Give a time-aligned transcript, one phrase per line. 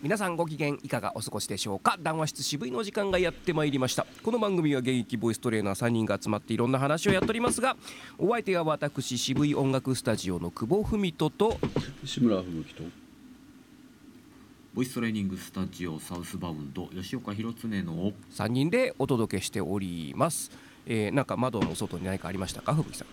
[0.00, 1.98] 皆さんご機嫌いかがお過ごしでしょうか？
[2.00, 4.06] 談話室渋いの時間がやってまいりました。
[4.22, 7.76] この番組は現役ボイストレーナー3人が集まっていろんな話をやっておりますが
[8.16, 11.58] お相手は私渋い音楽スタジオの久保文人と
[12.04, 12.84] 志村吹雪と
[14.74, 20.52] ボイストレーニングスタジオサウスバウンド吉岡弘恒の3人でお届けしております、
[20.86, 22.72] えー、なんか窓の外に何かありましたか？
[22.74, 23.08] 吹雪さん。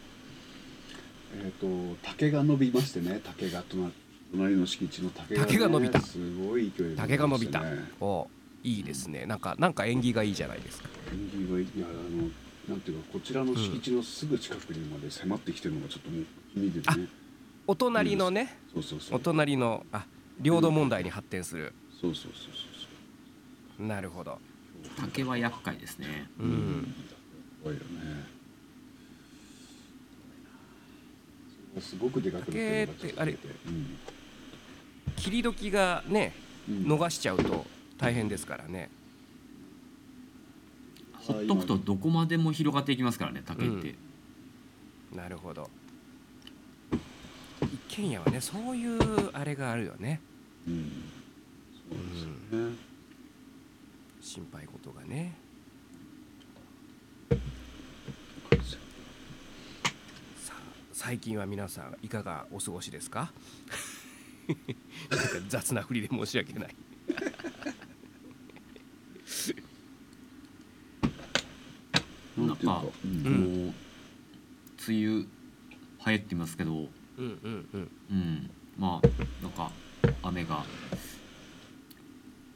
[1.37, 1.67] えっ、と
[2.03, 3.91] 竹が伸びましてね竹が隣
[4.35, 6.01] 隣の敷地の竹が、ね、竹が伸びた。
[6.01, 7.63] すごい勢いで竹が伸びた。
[8.01, 8.27] お
[8.63, 9.25] いいですね。
[9.25, 10.89] なんかなんか縁起がいいじゃないですか。
[11.11, 11.65] 縁起がいい。
[11.65, 12.29] いやあの
[12.69, 16.25] なんていうかこちらの敷地のすぐ近くにまで迫ってきてるのがちょっともう
[16.59, 17.07] 見ててね。
[17.67, 19.17] お隣のねそうそうそう。
[19.17, 20.05] お隣のあ
[20.39, 21.73] 領土問題に発展する。
[22.01, 22.51] そうそうそう
[23.77, 24.39] そうなるほど。
[24.97, 26.27] 竹は厄介ですね。
[26.39, 26.95] うそうん。
[27.63, 28.35] 怖いよね
[31.81, 33.97] すごくでかくなってるのがちょっと竹ってあれ見てうん
[35.15, 36.33] 切り時がね
[36.67, 36.75] うん。
[36.85, 37.65] 逃しちゃうと
[37.97, 38.89] 大変ですからね。
[41.13, 43.95] ほっとくとどこまでも広がっていきますからね竹って、
[45.15, 45.69] なるほど。
[47.61, 50.21] 一軒家はねそういうあれがあるよね。
[50.67, 50.91] うん。
[51.89, 52.23] そうです
[52.55, 52.75] よね、
[54.21, 55.33] 心配事がね。
[60.43, 60.61] さあ
[60.93, 63.31] 最近は皆さんいかがお過ごしですか？
[64.47, 64.53] な
[65.17, 66.75] んか雑な振りで申し訳ない。
[72.37, 73.23] なんかうん。
[73.23, 73.33] こう
[74.87, 75.27] 梅雨流
[76.05, 76.73] 行ってますけど。
[76.73, 77.89] うんうんうん。
[78.11, 78.51] うん。
[78.77, 79.07] まあ
[79.41, 79.71] なんか
[80.21, 80.63] 雨が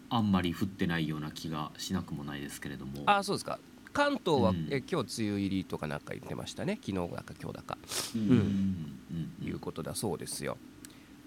[0.09, 3.03] あんまり降ってないような気がしなくもないですけれども。
[3.05, 3.59] あそうですか。
[3.91, 4.67] 関東は、うん。
[4.69, 6.79] え今日梅雨入りとかなんか言ってましたね。
[6.85, 7.77] 昨日だか今日だか。
[8.15, 8.21] うん。
[8.21, 8.99] うん。
[9.41, 9.47] うん。
[9.47, 10.57] いうことだそうですよ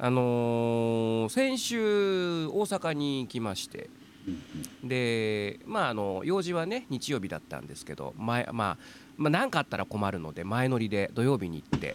[0.04, 3.88] あのー先週大阪に行きまして
[4.26, 8.76] うんでまああの用事はね日曜日だったんですけど前まあ
[9.16, 11.94] まあ何かあったら困るので前乗りで土曜日に行って。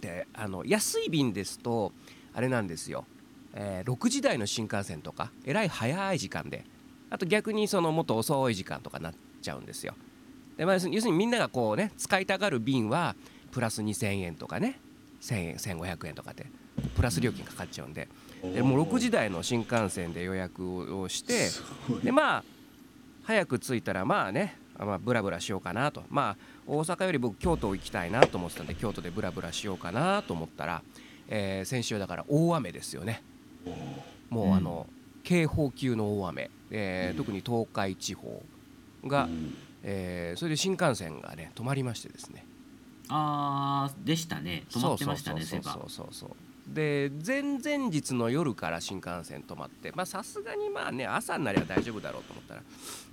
[0.00, 1.92] であの安い便ですと
[2.34, 3.06] あれなんですよ、
[3.54, 6.64] えー6時台の新幹線とかえらい早い時間で。
[7.08, 9.94] あと逆にそのもっと遅い時間とかなっちゃうんですよ。
[10.56, 13.14] で、まあ、要するにみんながこうね使いたがる便は
[13.52, 14.80] プラス2000円とかね。
[15.20, 16.46] 1000円1500円とかで
[16.94, 18.08] プラス料金かかっちゃうんで。
[18.54, 21.48] でもう6時台の新幹線で予約をして
[22.04, 22.44] でまあ
[23.24, 26.04] 早く着いたらまあねまあブラブラしようかなと。
[26.10, 26.36] まあ
[26.66, 30.82] 大阪より僕京都行きたいなと思ってたんで京都でブラブラしようかなと思ったら、
[31.28, 33.22] えー先週だから大雨ですよね。
[34.28, 34.86] もうあの、
[35.22, 38.42] 警報級の大雨、えー特に東海地方
[39.06, 39.54] が、うん。
[39.82, 42.44] えーそれで新幹線がね止まりましてですね。
[43.08, 44.64] あーでしたね。
[44.70, 46.30] 止まってましたねそそうそうそうそうそう
[46.66, 52.62] で前々日の夜から新幹線止まってまあさすがにまあね朝になりゃ大丈夫だろうと思ったら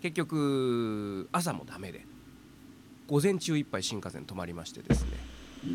[0.01, 2.05] 結局朝もダメで
[3.07, 5.09] 午前中いっぱい新幹線止まりましてですね
[5.65, 5.67] う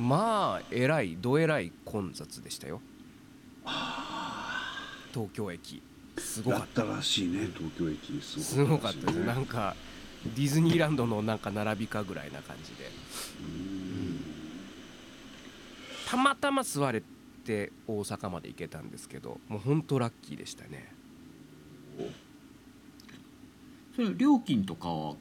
[0.00, 2.80] んまあえらいどえらい混雑でしたよ。
[5.12, 5.82] 東京駅
[6.18, 6.84] すごかった。
[6.84, 9.16] らしいね東京駅たすごかったです。
[9.24, 9.74] なんか
[10.24, 12.90] ディズニーランドのなんか並びかぐらいな感じで。
[16.08, 17.02] たまたま座れ
[17.40, 20.92] て大阪まで行けたんですけどもう本当ラッキーでしたね。
[23.96, 25.16] それ料金とかは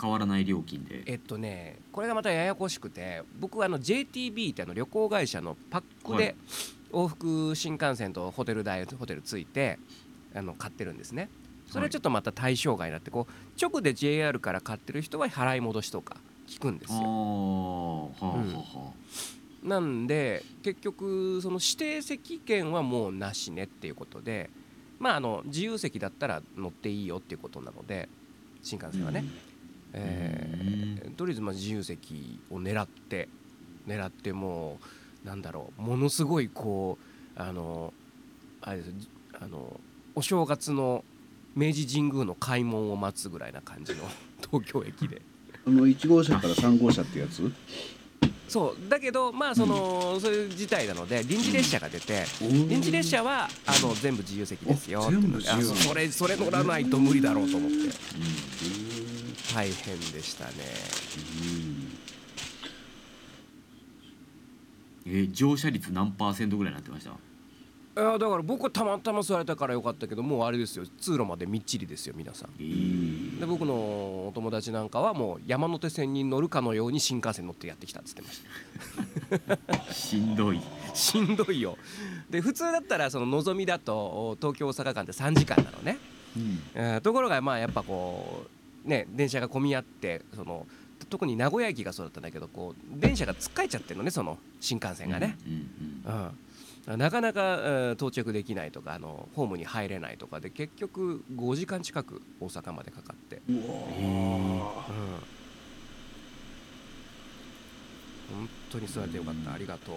[0.00, 1.02] 変わらない料金で？
[1.06, 6.34] えっとねこれがまたややこしくて僕はあの JTB ってあの旅行会社のパックではい。
[6.92, 9.80] 往復新幹線とホテル代ホテルついて
[10.32, 11.28] あの買ってるんですね。
[11.66, 16.98] それはちょっとまた対象外になってこう直で JR から買ってる人は払い戻しとか聞くんですよ。
[16.98, 18.52] はあはあうん。
[18.52, 18.92] は
[19.64, 24.50] なんで結局その指定席券はもうなしねっていうことで
[24.98, 28.08] まああの自由席だったら乗っていいよっていうことなので
[28.62, 29.24] 新幹線はね、
[29.94, 33.28] えーとりあえずまあ自由席を狙って
[33.86, 34.78] 狙っても
[35.24, 36.98] うなんだろうものすごいこ
[37.36, 37.92] うあの
[38.60, 38.92] あれです
[39.40, 39.80] あの
[40.14, 41.04] お正月の
[41.54, 44.02] 明治神宮の開門を待つぐらいな感じの
[44.50, 45.22] 東京駅で。
[45.66, 47.50] あの1号車から3号車ってやつ？
[48.48, 48.88] そう。
[48.88, 55.16] だけどまあその、そういう事態なので臨時列車が出て臨臨時列車はあの全部自由席ですよあって。
[55.50, 57.76] あそれそれ乗らないと無理だろうと思って。
[57.76, 57.90] うん。
[59.54, 60.52] 大変でしたね。
[65.06, 67.10] えー乗車率何パーセントぐらいになってました？
[67.96, 70.84] いやだから僕はたまたま座れたからよかったけどもうあれですよ。
[71.00, 72.50] 通路までみっちりですよ皆さん。
[72.58, 78.42] えーで僕のお友達なんかはもう山手線に乗るかのように新幹線乗ってやってきたっつってまし
[79.86, 79.92] た。
[79.92, 80.60] しんどい。
[80.92, 81.76] しんどいよ。
[82.30, 85.98] で普通だったらそののぞみだとお東京大阪間って3時間なのね、
[86.36, 86.58] うん。
[86.74, 88.44] えーところがまあやっぱこ
[88.84, 90.66] うね電車が混み合ってその
[91.10, 95.52] 特に名古屋駅がそうだったんだけどこう電車がつっかえちゃってるのねその新幹線がね、うん
[96.12, 96.20] うん。
[96.22, 96.30] うん、
[96.86, 104.58] なかなか、えー到着できないとかあのホームに入れないとかで結局5時間近く大阪までかかって、うわうん、
[108.36, 109.54] 本当に座れてよかった。
[109.54, 109.94] ありがとう。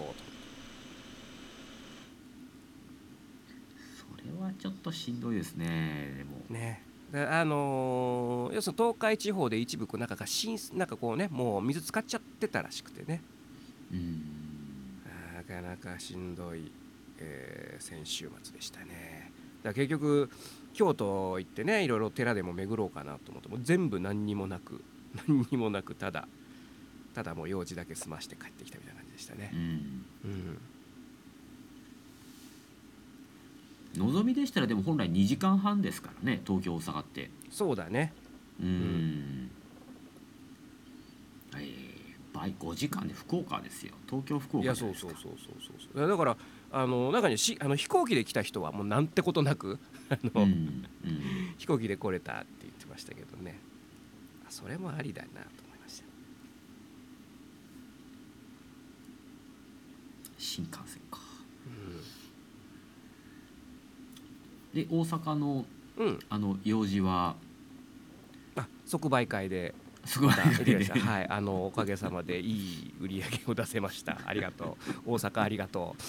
[3.97, 6.13] それはちょっとしんどいですね。
[6.17, 6.37] でも。
[6.49, 6.83] ね。
[7.11, 13.21] であのー要するに東海地方で一部こうなんかが浸なんかこうねもう水使っちゃってたらしくてね。
[13.91, 14.21] うん。
[15.35, 16.71] なかなかしんどい、
[17.19, 19.31] えー先週末でしたね。
[19.63, 20.29] だ結局
[20.73, 24.83] 京都行ってねいろいろ寺でも巡ろうかなと思ってもう全部何にもなく
[25.27, 26.27] 何にもなくただ
[27.13, 29.51] ただもう用事だけ済まして帰ってきたみたいな感じでしたね。
[29.53, 30.05] う、ん。
[33.95, 37.31] うん、のぞみでしたらでも本来2時間半ですからね東京大阪って。
[37.49, 38.13] そうだね。
[38.61, 39.49] うん。
[41.55, 43.93] えー、倍5時間で福岡ですよ。
[44.07, 46.07] 東京福岡いやそうそうそうそうそうそう。
[46.07, 46.37] だから
[46.71, 49.79] あの中にしあの飛行機で来た人はもうなんてことなく
[50.09, 51.55] あの、うんうん。
[51.57, 53.59] 飛行機で来れたって言ってましたけどね。
[54.47, 56.05] あそれもありだなと思いました。
[60.37, 61.19] 新幹線か。
[64.73, 65.65] で大阪の
[65.97, 67.35] うん、うん、あの用事は？
[68.55, 69.73] あ即売会で
[70.07, 70.29] すごい。
[70.31, 74.19] はいあのおかげさまでいい売り上げを出せました。
[74.25, 75.13] ありがとう。
[75.13, 75.95] 大阪ありがと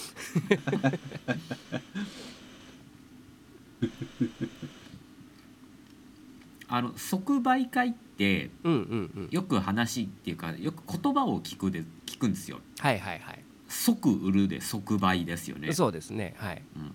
[6.71, 9.29] あの即売会ってううんうんうん。
[9.31, 12.61] よく話っていうかよく言葉を聞くで聞くんですよ。
[12.79, 13.43] はいはいはい。
[13.69, 15.73] 即売るで即売ですよね。
[15.73, 16.35] そうですね。
[16.39, 16.63] はい。
[16.77, 16.95] うん、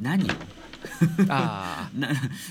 [0.00, 0.24] 何？
[0.24, 0.28] を
[1.28, 2.08] あ な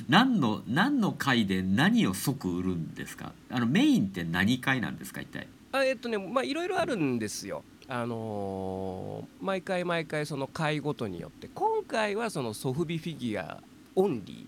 [0.09, 3.33] 何の何の会で何を即売るんですか？
[3.49, 5.21] あのメインって何会なんですか？
[5.21, 5.47] 一体。
[5.71, 7.63] ああえっとねまあいろいろあるんですよ。
[7.87, 11.49] あのー毎回毎回その会ごとによって。
[11.53, 13.61] 今回はそのソフビフィギュア
[13.95, 14.47] オンリ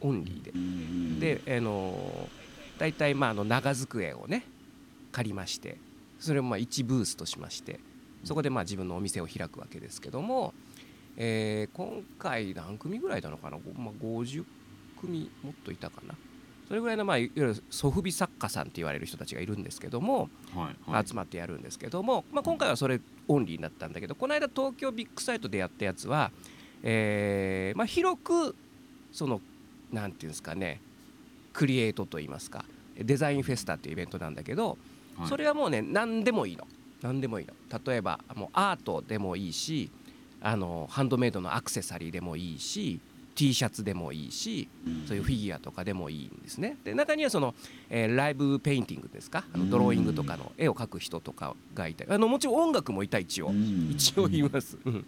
[0.00, 0.06] ー。
[0.06, 0.50] オンリーで。
[0.50, 4.44] うんで、あのー、大体まああの長机をね
[5.12, 5.78] 借りまして。
[6.18, 7.78] それをまあ1ブースとしまして。
[8.24, 10.54] そこでまあ自分のお店を開くわけですけども、
[11.16, 14.44] えー今回何組ぐらいいたのかな、ごまあ、50
[15.00, 16.14] 組もっといたかな？
[16.66, 21.06] それぐらいのまあいわゆるソフビ作家さんって言われる人たちがいるんですけども、はいはい。
[21.06, 26.30] 集まってやるんですけども、まあ、今回はそれオンリーになったんだけどこの間東京ビッグサイトでやったやつは、
[26.82, 28.56] えーまあ、広く
[29.12, 29.42] その
[29.92, 30.80] なんていうんですかね
[31.52, 32.64] クリエイトといいますか
[32.96, 34.78] デザインフェスタっていうイベントなんだけど、
[35.18, 35.28] はい。
[35.28, 36.66] それはもうね何でもいいの。
[37.02, 37.52] 何でもいいの。
[37.84, 39.90] 例えばもうアートでもいいし
[40.44, 43.00] あのハンドメイドのアクセサリーでもいいし
[43.34, 44.68] T シャツでもいいし
[45.08, 46.76] そういうフィギュアとかでもいいんですね。
[46.84, 47.54] で中にはその、
[47.90, 49.44] えーライブペインティングですか？
[49.52, 52.10] あのドローイングとかの絵を描く人とかがいたり。
[52.12, 53.90] あのもちろん音楽もいた一応うん。
[53.90, 54.78] 一応言います。
[54.84, 55.04] うん。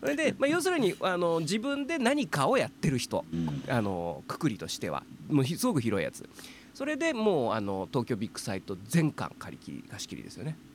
[0.00, 3.62] それで、まあ、要するにあの自分で何かをやってる人うん。
[3.68, 6.28] あのくくりとしてはもうひすごく広いやつ。
[6.74, 10.56] それでもうあの東京ビッグサイト全館借り切り貸し切りですよね。
[10.56, 10.69] で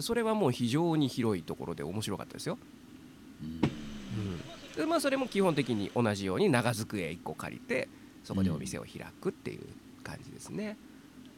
[0.00, 2.58] それはもう非常に広いところで面白かったですよ、
[3.42, 3.60] うん。
[4.76, 7.88] でまあ、それも基本的に同じように長机1個借りて
[8.24, 9.60] そこでお店を開くっていう
[10.04, 10.76] 感じですね。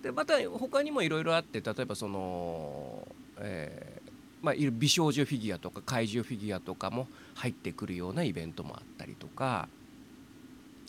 [0.03, 3.07] でまた他にもいろいろあって例えばその、
[3.39, 4.11] えー
[4.43, 9.69] まあ、美少女フィギュアとか怪獣フィギュアとかも入ってくるようなイベントもあったりとか、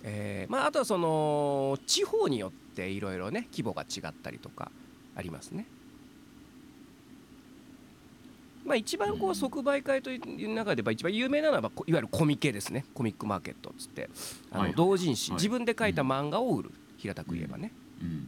[0.04, 4.72] えーまあ、あとはその地方によっていろいろね規模が違ったりとか
[5.16, 5.66] ありますね。
[8.66, 12.86] まあ、一番こうんう即売会という中では一番有名なのはこいわゆるコミケですね。
[12.94, 14.10] コミックマーケットっつって。
[14.52, 15.32] あのはい同人誌。
[15.32, 15.38] はい。
[15.38, 16.72] 自分で書いた漫画を売る。
[16.98, 18.08] 平たく言えばね、うん。
[18.08, 18.24] うん。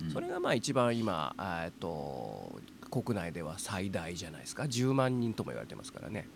[0.00, 0.06] うん。
[0.06, 1.34] うん、それがまあ一番今
[1.64, 2.60] えっと
[2.90, 4.64] 国内では最大じゃないですか。
[4.64, 6.28] 10万人とも言われてますからね。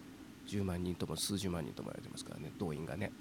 [0.48, 2.50] 10万人とも数十万人とも言われてますからね。
[2.58, 3.12] 動員がね。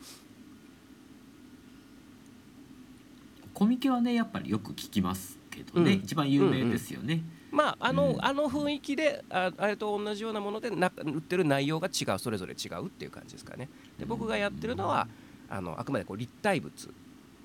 [3.53, 5.99] コミケはねやっぱりよく聞きますけどね、うん。
[5.99, 8.25] 一番有名ですよね、まああの,、うん。
[8.25, 13.69] あの雰囲気でああれと同じようなものでな売ってる内容が違うそれぞれ違うっていう感じですかね。
[13.99, 15.07] で僕がやってるのは
[15.49, 16.73] あのあくまでこう立体物、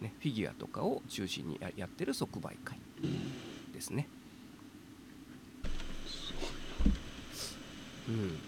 [0.01, 2.79] ね、フィギュアとかを中心にややってる即売会
[3.75, 4.09] ですね。
[8.09, 8.39] うん。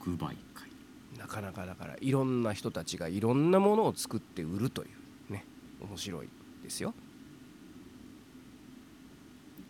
[0.00, 0.70] 即売会。
[1.18, 4.86] なかなかだからいろんな人たちがいろんなものを作って売るとい
[5.28, 5.44] うね
[5.82, 6.28] 面白い
[6.62, 6.94] ですよ。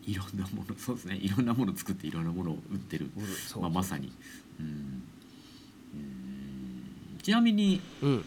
[0.05, 1.15] いろんなものそうですね。
[1.17, 3.09] いろんなもの作っていろんなものを売ってる。
[3.59, 4.11] まあ、まさに。
[4.59, 4.65] うん。
[4.65, 4.69] う
[5.97, 7.19] ん。
[7.21, 8.25] ちなみにうん。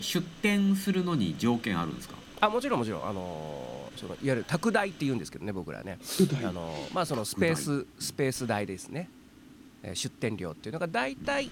[0.00, 2.14] 出店するのに条件あるんですか？
[2.40, 3.08] あもちろんもちろん。
[3.08, 5.98] あのーそのいわゆる宅代って言うんですけどね僕らね。
[6.44, 9.10] あのーまあそのスペーススペース代ですね、
[9.82, 11.50] えー出店料っていうのが大体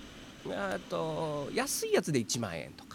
[0.50, 2.84] あと安いやつで1万円と。
[2.84, 2.85] か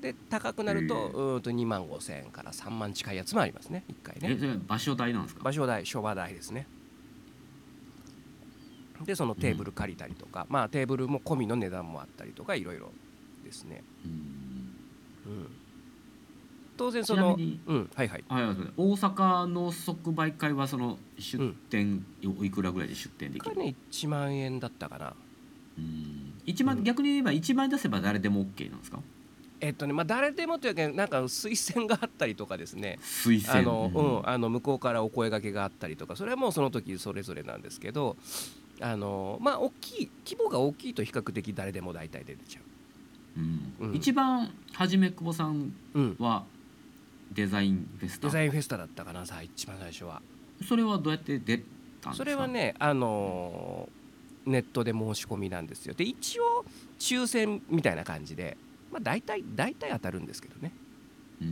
[0.00, 3.84] で高くなるとうーんと2万5千円から3万近いやつもありますね。
[3.88, 4.58] 1回ね。
[4.66, 5.42] 場所代なんですか？
[5.42, 6.68] 場所代商売代ですね。
[9.04, 12.92] でそのテーブル借りたりとか、まあテーブルも込みの値段もあったりとかいろいろ
[13.44, 14.76] ですね、うん。
[15.24, 15.48] うん、
[16.76, 17.36] 当然その
[17.66, 18.24] うんはいはい。
[18.28, 22.04] はいはいそう大阪の即売会はその出店、
[22.38, 23.56] おいくらぐらいで出店できる？
[23.56, 25.14] ね1万円だったかな。
[25.76, 26.38] うん。
[26.44, 26.84] 一万、うん。
[26.84, 28.98] 逆に言えば1万円出せば誰でも OK なんですか？
[29.60, 32.98] えっとねまあ誰でもというかなんか推薦があったりとかですね。
[33.02, 33.58] 推薦。
[33.58, 38.16] あの、うん、あの向こうからお声掛けがあったりとかそれはもうその時それぞれなんですけど
[38.80, 42.60] あのまあ大きい規模が大きいと比較的誰でも大体出てちゃ
[43.36, 43.40] う。
[43.40, 43.72] ん。
[43.80, 43.94] うん。
[43.96, 45.72] 一番初め久保さん、
[46.18, 46.44] は
[47.32, 48.28] デザインフェスタ。
[48.28, 50.22] デザインフェスタだったかなさ一番最初は。
[50.66, 51.64] それはどうやって出たんで
[52.00, 52.14] すか？
[52.14, 53.88] それはねあの
[54.46, 55.94] ネットで申し込みなんですよ。
[55.94, 56.64] で一応
[56.98, 58.56] 抽選みたいな感じで
[58.90, 60.72] まあ大体大体当たるんですけどね。
[61.40, 61.50] うーん。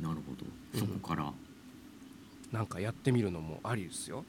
[0.00, 0.04] うん。
[0.04, 0.44] なるほど。
[0.78, 1.32] そこから、
[2.52, 4.24] なんかやってみるのもありですよ。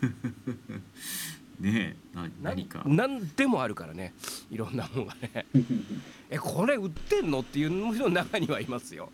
[1.58, 2.82] ねえ何か。
[2.86, 4.12] 何でもあるからね。
[4.50, 5.46] いろんなもんがね。
[6.28, 7.40] えこれ売ってんの？
[7.40, 9.10] っていうのの中にはいますよ。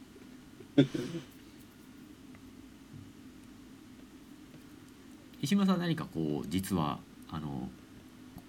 [5.41, 6.99] 石村さん何かこう実は
[7.33, 7.69] あの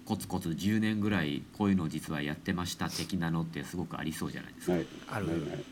[0.05, 4.85] コツコツ10年ぐらいこういうのを実はやってました的なのってすごくありそうじゃないですか、ない。
[5.09, 5.27] ある。
[5.27, 5.63] ないない。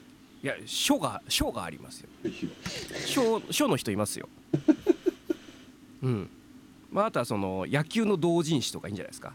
[0.44, 2.10] いや書が書がありますよ。
[2.24, 2.50] ひ
[3.06, 4.30] 書書の人いますよ。
[6.02, 6.30] うん。
[6.90, 9.34] まああとはその野球の同人誌とかいいんじゃないですか。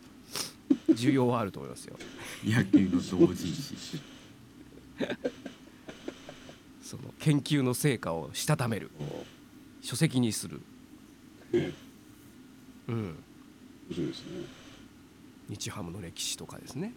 [0.88, 1.98] 需要はあると思いますよ。
[2.42, 2.92] 野球の
[3.26, 4.00] 同人誌。
[6.82, 8.90] その研究の成果をしたためる。
[9.82, 10.62] 書籍にする。
[11.52, 11.72] ね
[12.88, 13.24] うん
[13.88, 14.26] 面白いですね。
[15.48, 16.92] 日ハムの歴史とかですね。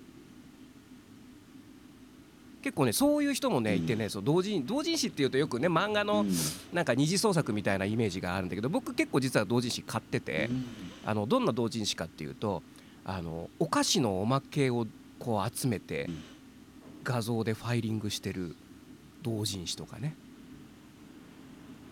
[2.61, 6.31] 結構ねそういう人もねいてね、そう同人同人誌っていうとよくね漫画のうん。
[6.73, 10.49] なんか二次創作みたいなイメージがあるんだけど僕結構実は同人誌買ってて、
[11.05, 12.63] あのどんな同人誌かっていうと
[13.05, 14.87] あのお菓子のおまけを
[15.19, 16.23] こう集めてうん。
[17.01, 18.55] 画像でファイリングしてる
[19.23, 20.15] 同人誌とかね。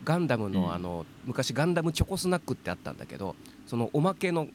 [0.04, 0.54] ガンダムうん。
[0.54, 3.36] のあの昔ガンダムチョコスナックってあったんだけど
[3.68, 4.48] そのおまけの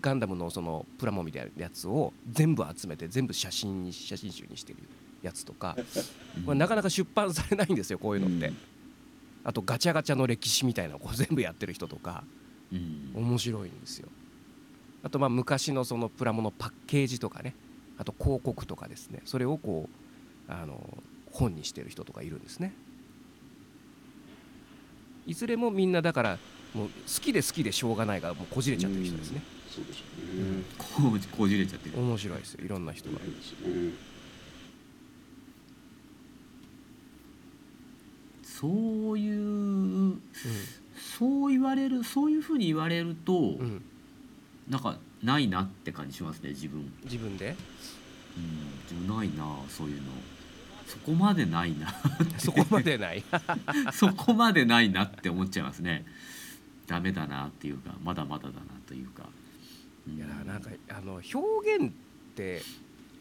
[0.00, 4.78] ガンダムのそのプラモみたいなやつを全部集めて全部写真に写真集にしてる
[5.22, 5.76] やつとか
[6.44, 8.56] これなかなか出版されないんですよこういうのって、うん。
[9.44, 12.24] あとガチャガチャの歴史みたいなのを全部やってる人とか
[12.72, 13.12] うん。
[13.14, 14.08] 面白いんですよ。
[15.02, 17.54] あとまあ昔のそのプラモのパッケージとかね。
[17.98, 19.20] あと広告とかですね。
[19.24, 19.88] それをこ
[20.48, 20.98] うあの
[21.30, 22.72] 本にしてる人とかいるんですね。
[25.26, 26.38] いずれもみんなだから
[26.74, 29.42] もう好きで好きでしょうがないがもうこじれちゃってる人ですね。
[29.68, 30.02] そうでしょ
[30.34, 30.64] うね。
[30.78, 30.84] こ
[31.16, 33.10] うこじれちゃってる面白いですよいろんな人。
[33.10, 34.10] がそうですね
[38.44, 40.20] そういう
[41.18, 43.82] そう言われるそういうふうに言われると、うん、うん、
[44.68, 47.56] なんかないなって感じしますね自分、うん、自分で？
[48.90, 50.02] 自分ないなそういうの。
[50.86, 51.94] そこまでないな
[52.36, 53.22] そこまでない。
[53.94, 56.04] そこまでないなって思っちゃいますね
[56.90, 59.28] ダメだなっていうかまだまだだなというか、
[60.08, 60.16] うん。
[60.16, 61.90] いやなんかあの表現っ
[62.34, 62.62] て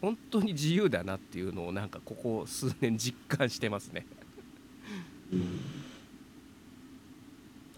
[0.01, 4.07] 本当に自由だなっていうのをなんかここ数年実感してますね。
[5.31, 5.59] うん。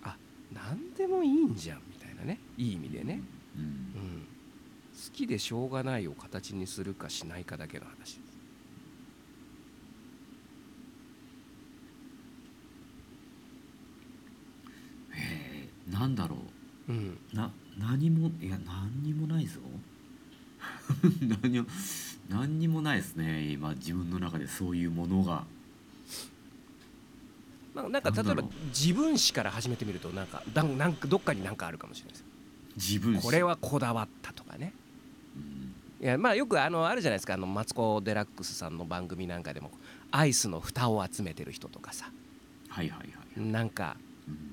[0.02, 0.16] あ
[0.54, 2.40] 何でもいいんじゃんみたいなね。
[2.58, 3.22] いい意味でね、
[3.58, 3.64] うん。
[3.64, 4.22] うん、
[4.96, 8.18] 好きでしょうがないを形にするかしないかだけの話です。
[15.12, 15.51] へえ
[15.90, 16.38] なんだろ
[16.88, 16.92] う。
[16.92, 17.18] うん。
[17.34, 19.60] な何もいや何にもないぞ。
[21.42, 21.66] 何も
[22.30, 23.52] 何にもないですね。
[23.52, 25.46] 今自分の中でそういうものが。
[27.74, 32.26] まあ、なんか例えば自分史から始めてみるとなんかだんなんかどっかになんかあるかもしれないです。
[32.76, 33.24] 自分史。
[33.24, 34.74] これはこだわったとかね。
[35.36, 36.06] うん。
[36.06, 37.36] いやまあよくあのあるじゃないですか。
[37.36, 39.72] あのマツコ・デラックスさんの番組なんかでも
[40.12, 42.12] アイスの蓋を集めてる人とかさ。
[42.70, 43.96] はいはいはいなんか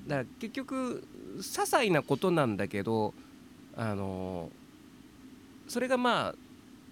[0.07, 1.03] だから結局
[1.39, 3.13] 些細なことなんだけど
[3.75, 4.49] あの
[5.67, 6.35] それがまあ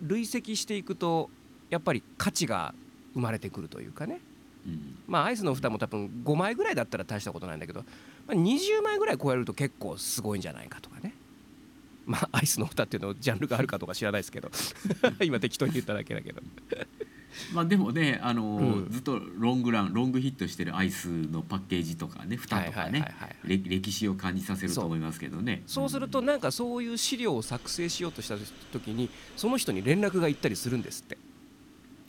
[0.01, 1.29] 累積していくと
[1.69, 2.73] やっぱり価値が
[3.13, 4.19] 生まれてくるというかね。
[4.65, 4.97] うん。
[5.07, 7.81] まあアイスの蓋も多分5枚ぐらいだったら大したことないんだけど、
[8.27, 11.13] まあ、20枚ぐらい超えると結構すごいんじゃないかとかね。
[12.05, 14.49] まあアイスの蓋っていうのジャンルがあるかとか知らないですけど。
[15.25, 16.41] 今適当に言っただけだけど
[17.53, 18.87] まあでもねあの、うん。
[18.89, 23.05] ずっとロングランロングヒットしてるアイスのパッケージとかね蓋とかね
[23.43, 25.63] 歴史を感じさせると思いますけどね。
[25.67, 28.35] そうするとなんかそういう資料を作成しようとした
[28.71, 31.17] 時にその人に連絡が行ったりするんですって。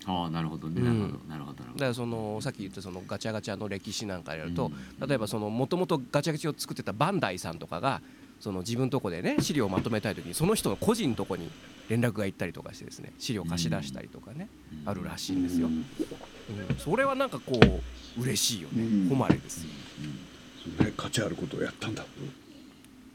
[0.07, 0.81] ああなるほどね。
[0.81, 1.21] うん。
[1.29, 4.71] なるほどなるほどだからそのさっき言ったそのガチャガチャの歴史なんかやると、
[5.01, 5.09] うん。
[5.09, 8.01] 例えばそのもともとガチャガチャを作ってたバンダイさんとかが
[8.41, 11.51] その自分のとこでね資料をまとめたい時にその人の個人のとこに
[11.89, 14.89] 連絡が行ったりとかしてですね資料貸し出したりとかね、うん。
[14.89, 15.75] あるらしいんですよ、うん。
[15.75, 15.77] う
[16.75, 16.79] ん。
[16.79, 17.83] それはなんかこ
[18.17, 19.09] う嬉しいよね、うん。
[19.09, 19.71] 誉れですよ、
[20.65, 22.09] そうね価値あることをやったんだと。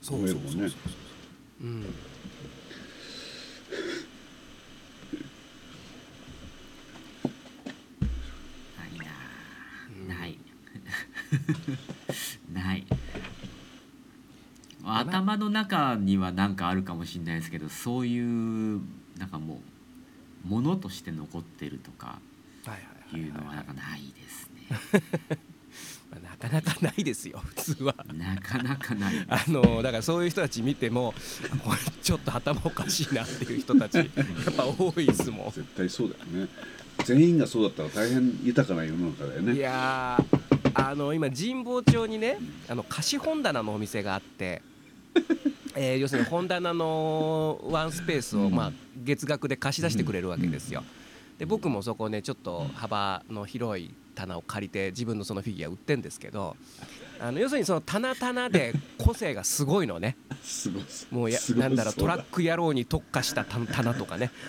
[0.02, 0.72] そうそうそうそう思えるもんね。
[1.62, 1.84] うん。
[10.08, 10.28] ない。
[10.28, 10.28] な
[12.52, 12.54] うん。
[12.54, 12.86] ない
[14.84, 18.82] ない頭の中には何かあるかもしれないですけどそういう
[19.18, 19.62] なんかも
[20.46, 22.20] うものとして残ってるとか
[22.66, 22.78] はいは
[23.14, 24.50] いいうのははいなんかないです
[24.94, 25.38] ね
[26.12, 27.96] まあなかなかないですよ普通は。
[28.14, 31.14] なかなかない あのだからそういう人たち見ても
[31.64, 36.52] これちょっと頭おかしいなっていう人たち やっぱ多いですも絶対そうだよね
[37.06, 39.50] 全員がそうだったら大変豊かな世の中だよん。
[39.50, 42.38] いねやーあの今神保町にね
[42.70, 44.62] あの貸し本棚のお店があって。
[45.76, 48.72] えー要するに本棚のワンスペースを、まあ、
[49.04, 50.84] 月額で貸し出してくれるわけですよ。
[51.40, 56.56] で僕もそこねちょっと幅の広い棚を借りて自分のそのフィギュア売ってんですけど
[57.20, 60.16] あの要するにその棚棚で個性がすごいのね。
[61.12, 64.30] もうやなんだろうトラック野郎に特化した棚棚とかね。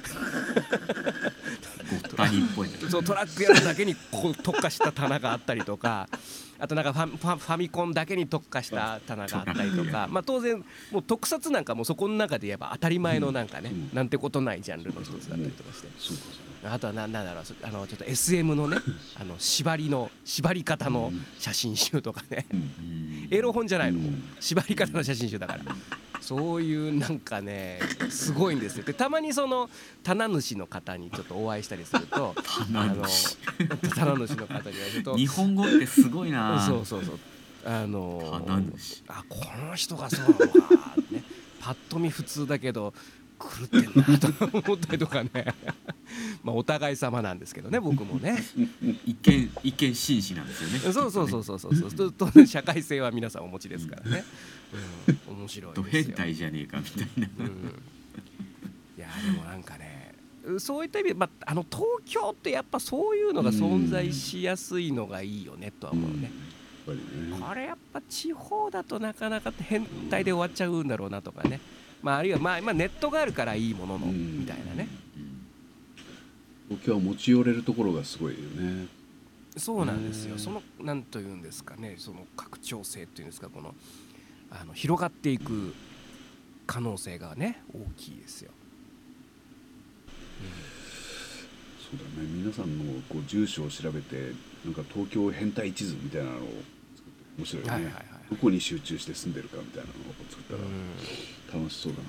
[2.90, 6.09] そうトラック野郎だけにこう特化した棚があったりとか
[6.58, 10.09] あとなんかファファファミコンだけに特化した棚があったりとか。
[10.11, 13.90] まあ当然もう特撮なんかもそこの中で言えば当たり前のなんかね、うん。
[13.92, 15.88] なんてことないジャンルの一つだったりとかして。
[16.66, 18.78] あとはななんだろうそあのちょっと SM のね
[19.20, 22.46] あの縛りの縛り方の写真集とかね。
[23.31, 24.24] エロ本じゃないの、うん。
[24.40, 25.61] 縛り方の写真集だから。
[26.24, 28.85] そういうなんかねすごいんですよ。
[28.85, 29.68] でたまにその
[30.02, 37.18] 棚主の方にちょっとお会いしたりすると棚主の方に言われると日本語ってすごいなそうそうそう。
[37.64, 39.02] あの棚主。
[39.09, 41.24] あこの人がそうなのかってね。
[41.61, 42.92] パッと見普通だけど
[43.40, 44.28] 狂ってんなと
[44.59, 45.30] 思ったりとかね。
[46.44, 48.42] まあお互い様なんですけどね僕もね。
[49.07, 50.78] 一見一見紳士なんですよね。
[50.78, 52.12] そうそうそうそうそうそう。
[52.12, 54.24] とと社会性は皆さんお持ちですからね、
[55.28, 56.02] うん、面白いドですよ。
[56.04, 57.28] 変態じゃねえかみたいな。
[57.38, 57.83] うん、
[58.98, 59.93] いやでもなんかね
[60.59, 66.30] そういった意味で、まあ、あの東京ってやっぱそういうのが存在しやすいのがいいよねとは思うね、やっ
[66.87, 66.98] ぱり
[67.30, 67.38] ね。
[67.40, 71.61] これやっぱ地方だとなかなか変態で終わっちゃうんだろうなとかね、
[72.02, 74.40] まあ、あるいは、まあ、まあネットがあるからいいもののうん。
[74.40, 74.88] みたいなね。
[75.16, 76.76] うん。
[76.76, 78.87] 東京は持ち寄れるところがすごいよね。
[79.57, 80.35] そうなんですよ。
[80.35, 80.38] うん。
[80.38, 81.94] そのなんというんですかね。
[81.96, 83.74] その拡張性っていうんですかこの
[84.50, 85.74] あの広がっていく
[86.66, 88.50] 可能性がね大きいですよ。
[91.79, 92.29] そうだね。
[92.29, 94.33] 皆さんのこう住所を調べて
[94.64, 96.40] なんか東京変態地図みたいなのを
[96.97, 100.62] 作って面白いよね、はいはいはいどこに集中して住んでるかみたいなのを作ったうん。
[101.53, 102.05] ら楽しそうだな、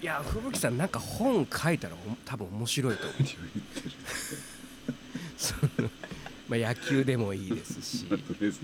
[0.00, 3.16] いや吹雪さんなんか本書いたらお多分面白いと思う。
[5.36, 5.90] その
[6.48, 8.04] まあ野球でもいいですし。
[8.08, 8.60] とりあえず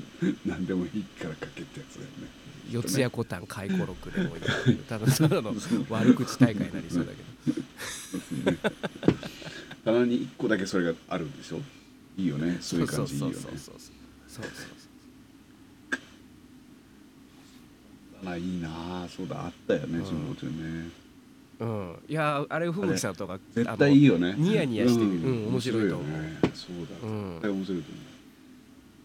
[0.47, 2.29] 何でもいいから書けってやつだよね
[2.70, 4.38] 四谷コタン回顧録でもい
[4.72, 5.53] いただただの
[5.90, 7.22] 悪口大会になりそうだけ
[7.53, 8.72] ど。
[9.85, 11.61] 棚に1個だけそれがあるんでしょ？
[12.16, 12.59] いいよね。
[12.62, 13.79] そういう感じいいよねそうそうそう
[14.29, 14.44] そうそう。
[18.25, 20.85] 棚いいなあそうだあったよねうんそのもちろん。
[20.85, 20.88] ね
[21.59, 21.96] そううん。
[22.09, 24.35] いやあれ吹雪さんとか絶対いいよね。
[24.38, 25.07] ニヤニヤしてる。
[25.09, 25.46] うん。
[25.48, 26.12] 面白いと思う。
[26.22, 26.38] ね。
[26.55, 27.09] そうだ。
[27.09, 28.01] うん絶対面白いと思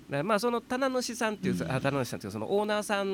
[0.10, 1.72] まあその棚主さんっていう、うん。
[1.72, 3.08] あ棚主さんっていうそのオーナーさん、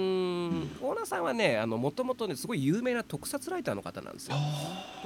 [0.82, 4.36] オーナーさんはねもともとねすごい有名な特撮ライターの方なんですよ。
[4.36, 4.42] ま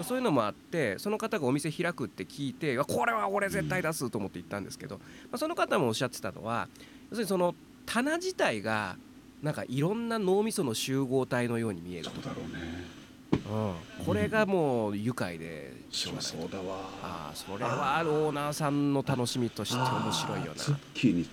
[0.02, 6.68] あそういうのもあってその方がお店開くって聞いてこれは俺絶対出すと思って行ったんですけど、まあ、その方もおっしゃってたのは
[7.10, 8.98] 要するにその棚自体が
[9.42, 12.98] なんかいろんな脳みその集合体のように見えるそうだろうね。
[13.30, 16.32] うん、これがもう愉快でしょうがない。
[16.32, 16.80] そうだわ。
[17.02, 20.56] ああそれはオーナーさんの楽しみとして面白いよな。
[20.56, 21.30] ツッキーに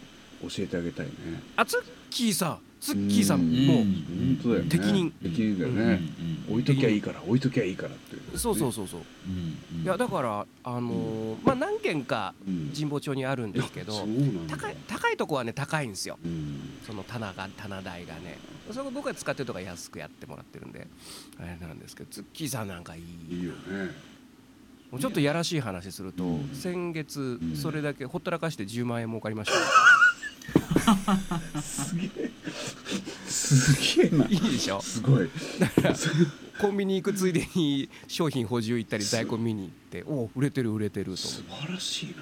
[0.48, 1.12] 教えてあげたいね。
[1.56, 3.66] あツッキーさツッキーさんうん。
[3.66, 4.68] も本当だよね。
[4.68, 5.10] 適任。
[5.22, 6.00] 適任だようんね、
[6.48, 6.52] うん。
[6.52, 9.00] 置いときゃいいから置いときゃいいからってうそうそうそうそう。
[9.82, 12.72] いやだからあのーまあ何軒かうん。
[12.74, 14.06] 神保町にあるんですけそど
[14.48, 16.18] 高い高いとこはね高いんですよ。
[16.22, 16.60] うん。
[16.86, 18.38] その棚が棚代がね。
[18.70, 20.86] それ僕が使ってるとこは安くやってもらってるんで
[21.38, 24.14] あれなんですけどツッキーさんなんかいいいいよね。
[24.90, 26.50] もうちょっとやらしい話すると、うん。
[26.52, 27.56] 先月ん。
[27.56, 29.58] それだけほったらかして10万円儲かりました、
[31.60, 32.30] すげえ。
[33.26, 34.26] すげえな。
[34.26, 34.80] いいでしょ？
[34.80, 35.28] すごい。
[36.60, 41.10] コンビニ行くついでに商品補充行ったり在庫見に行っておお売れてる売れてると。
[41.10, 42.14] 思素晴らしいな。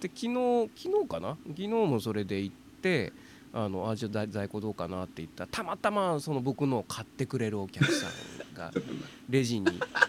[0.00, 1.36] で昨日昨日かな？
[1.48, 3.12] 昨日もそれで行って
[3.52, 8.10] あのあじゃあ在在庫どうかなって言ったらたまたまその僕のを買ってくれるお客さん
[8.54, 8.72] が
[9.30, 9.66] レジに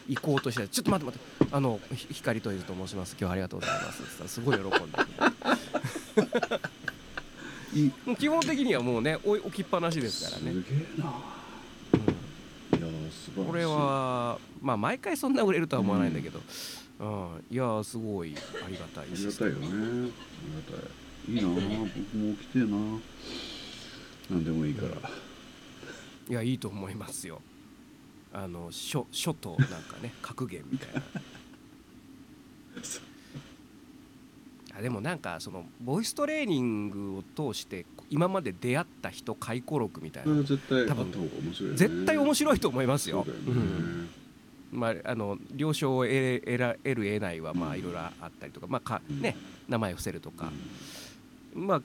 [0.09, 3.11] 行こうとして「ちょっと待って待ってあのひ光トイズと申します。
[3.11, 6.59] 今日はありがとうございます」って言ったらすごい喜んで
[8.17, 11.13] 基本的にはもうね置きっぱなしですからね、すげえな。
[13.35, 16.39] これはまあ毎回そんな売れるとは思わないんだけど、
[16.99, 17.43] うん。
[17.51, 18.33] いやーすごい。
[18.65, 19.67] ありがたいありがたいよね。
[19.67, 20.11] あり
[20.71, 21.33] がたい。
[21.33, 22.67] いいな僕も起きてえな。
[24.29, 25.09] 何でもいいから。
[26.29, 27.41] いやいいと思いますよ。
[28.33, 31.01] あの書書となんかね格言みたいな
[34.77, 40.35] あでもなんかそのボイストレーニングを通して今まで出会った人回顧録みたいな。
[40.43, 41.77] 絶対多分方が面白いよね。
[41.77, 43.25] 絶対面白いと思いますよ。
[43.25, 44.09] そうん。
[44.71, 47.71] まあ、あの了承を得れ得ら得る得ないはまうん。
[47.73, 49.21] あいろいろあったりとか,、まあかうん。
[49.21, 49.37] ね、
[49.69, 50.51] 名前を伏せるとか、
[51.53, 51.81] まあ、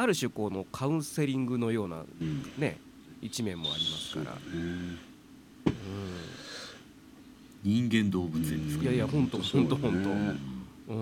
[0.00, 2.42] ある種こうのカウンセリングのような、うん。
[2.56, 2.78] ね、
[3.20, 4.38] 一面もありますから、
[7.64, 10.94] 人間動物園ですうん、かいやいや本当本当本当、うん、なんだよ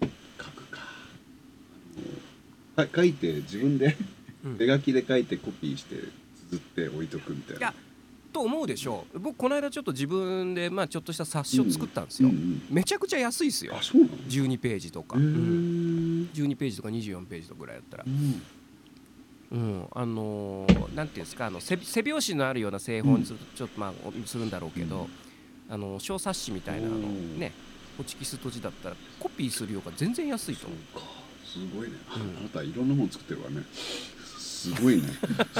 [0.00, 2.04] ね書くかあの
[2.76, 3.96] か書いて自分で
[4.44, 4.58] うん。
[4.58, 5.96] 手書きで書いてコピーして
[6.50, 7.72] 綴って置いとくみたいな。
[8.32, 9.18] と思うでしょう。
[9.20, 12.62] 僕この間ちょっと自分で、まあ、ちょっとした冊子を作ったんですよ、うんうん。
[12.68, 13.76] めちゃくちゃ安いですよ。
[13.78, 16.28] あそうなの？12ページとか、へうん。
[16.34, 18.04] ー12ページとか24ページとかぐらいだったら。
[18.06, 18.42] うん。
[19.52, 25.06] うん、あのーなんていうんですかあの背背拍子のあるような製法にするちょっとまあおするんだろうけど、
[25.70, 27.52] あの小冊子みたいなあのうんね
[27.96, 30.78] ホチキス閉じだったらコピーするようが全然安いと思う。
[31.44, 33.62] すごいね、うんあなたいろんなもの作ってるわね。
[34.38, 35.02] すごいね。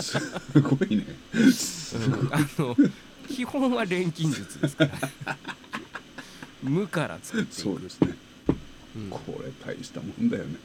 [0.01, 0.19] す
[0.61, 1.05] ごいね。
[2.33, 2.77] あの
[3.29, 5.37] 基本は錬金術ですから。
[6.63, 8.15] 無から作ってそうですね。
[8.97, 9.11] うん。
[9.11, 10.57] これ大したもんだよね。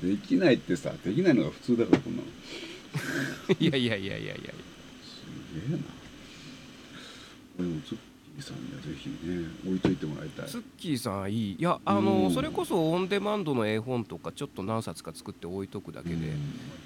[0.00, 2.28] できないってさできないのが普通だからこんなの。
[3.58, 4.54] いやいやいやいやいや。
[5.02, 5.78] すげえな。
[7.58, 10.48] でもツッキーさんにはぜひね置いといてもらいたい。
[10.48, 11.56] ツッキーさんいい。
[11.58, 12.30] いやあの、うん。
[12.32, 16.16] それこそオンデマンドの絵本とかちょっと何冊か作って置いとくだけで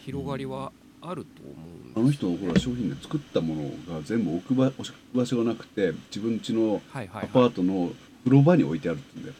[0.04, 3.62] 広がりはあると思うあの人ほら商品で作ったもの
[3.94, 7.92] が全部置く場置く場所がなくて自分家のアパートの
[8.24, 9.38] 風呂場に置いてあるって言うんだよ。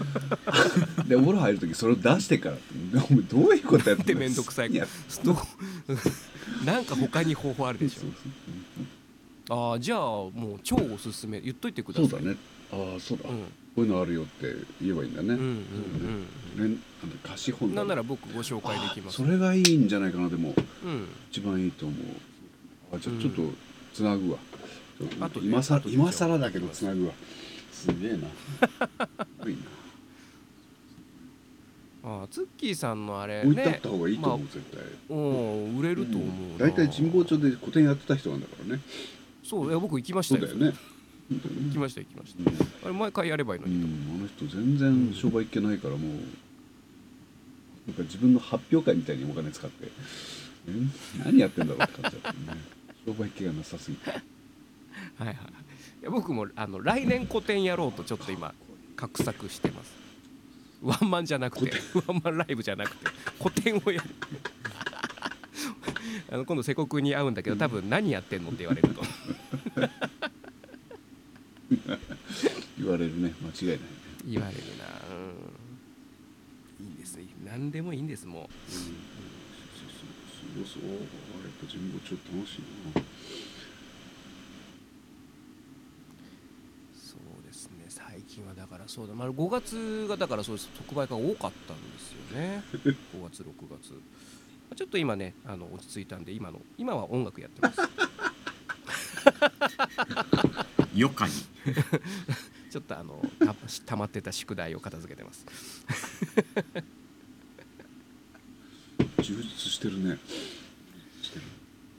[1.06, 2.74] でお風呂入る時それを出してからって
[3.34, 4.86] どういうことやってでめんどくさいや。
[6.64, 8.00] なんか他に方法あるでしょ。
[8.00, 8.10] そう
[9.50, 11.40] ああじゃあもう超おすすめ。
[11.40, 12.08] 言っといてください。
[12.08, 12.36] そうだね。
[12.72, 13.38] ああそうだ、うん。
[13.42, 13.46] こ
[13.78, 14.46] ういうのあるよって
[14.80, 16.20] 言えばいいんだね、うんうん
[16.56, 19.14] ねねあの貸し本うんなんなら僕ご紹介できます。
[19.20, 20.28] あそれがいいんじゃないかな。
[20.28, 21.08] でもうん。
[21.32, 22.96] 一番いいと思う。
[22.96, 23.18] あじゃうん。
[23.18, 23.42] あちょっと
[23.92, 24.38] つなぐわ、
[25.00, 27.12] ちょっと今さ今更だけどつなぐわ。
[27.72, 28.18] すげえな。
[28.18, 28.28] いな。
[32.02, 34.80] ああツッキーさんのあれ置いてあっねた方がいいと思う、ま絶対。
[34.80, 36.66] あうん売れると思うな。
[36.66, 38.82] 大体神保町で個展やってた人なんだからね
[39.50, 40.46] そういや僕行きましたよ。
[40.46, 40.78] そうだよね。
[41.28, 42.50] 行きました行きました。
[42.50, 42.56] うん。
[42.84, 43.84] あれ毎回やればいいのうに
[44.16, 46.10] あの人全然商売っ気ないからもう
[47.88, 49.88] なんか自分の発表会みたいにお金使って。
[50.68, 50.72] え？
[51.24, 52.60] 何やってんだろうって感じだったね。
[53.04, 54.10] 商売っ気がなさすぎて。
[54.10, 54.22] はい
[55.18, 55.36] はいい。
[56.04, 58.54] や僕もあの来年個展やろうとちょっと今
[58.96, 59.92] 画策してます。
[60.80, 61.72] ワンマンじゃなくて
[62.06, 63.06] ワンマンライブじゃなくて
[63.38, 64.08] 個展をやる
[66.30, 69.02] あの今度瀬古君に会うんだけど多分何やってんのって言われると
[72.78, 73.34] 言われるね。
[73.40, 73.80] 間違いないね。
[74.26, 74.84] 言われるな。
[76.80, 76.86] うん。
[76.86, 77.24] いいですね。
[77.44, 78.70] 何でもいいんですもう。
[78.70, 78.88] そうそ
[80.60, 80.90] うそうそう。
[80.90, 81.00] やっ
[81.60, 82.62] ぱ神保町楽しい
[82.94, 83.02] な。
[86.94, 87.84] そうですね。
[87.88, 90.68] 最近はだからそうだ、まあ、5月がだからそうです。
[90.76, 92.62] 特売が多かったんですよね。
[93.14, 94.00] 5月6月
[94.76, 97.80] ちょっと今ねあの落ち着いたんで今の今は音楽やってます。
[100.94, 101.32] 余暇に。
[102.70, 103.54] ちょっとあのた
[103.84, 105.44] たまってた宿題を片付けてます。
[109.18, 110.18] 立してるね。
[111.22, 111.42] してる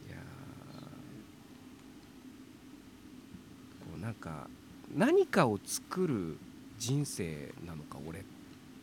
[0.08, 0.22] いやー
[3.92, 4.48] こうなんか
[4.96, 6.38] 何かを作る
[6.80, 8.24] 人生なのか俺っ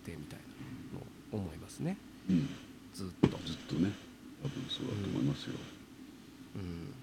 [0.04, 0.38] てみたい
[0.92, 1.96] なのを思いますね。
[2.28, 2.48] うん
[2.98, 3.92] ずっと、ずっとね。
[4.42, 5.54] 多分そうだと思いますよ、
[6.56, 6.94] うん、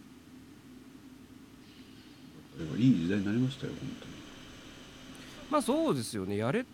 [2.55, 4.12] あれはいい時代になりましたよ本当に。
[5.51, 6.38] まあそうですよね。
[6.38, 6.65] やれる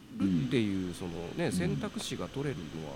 [0.47, 1.51] っていうそのね、ん。
[1.51, 2.95] 選択肢が取れるのは、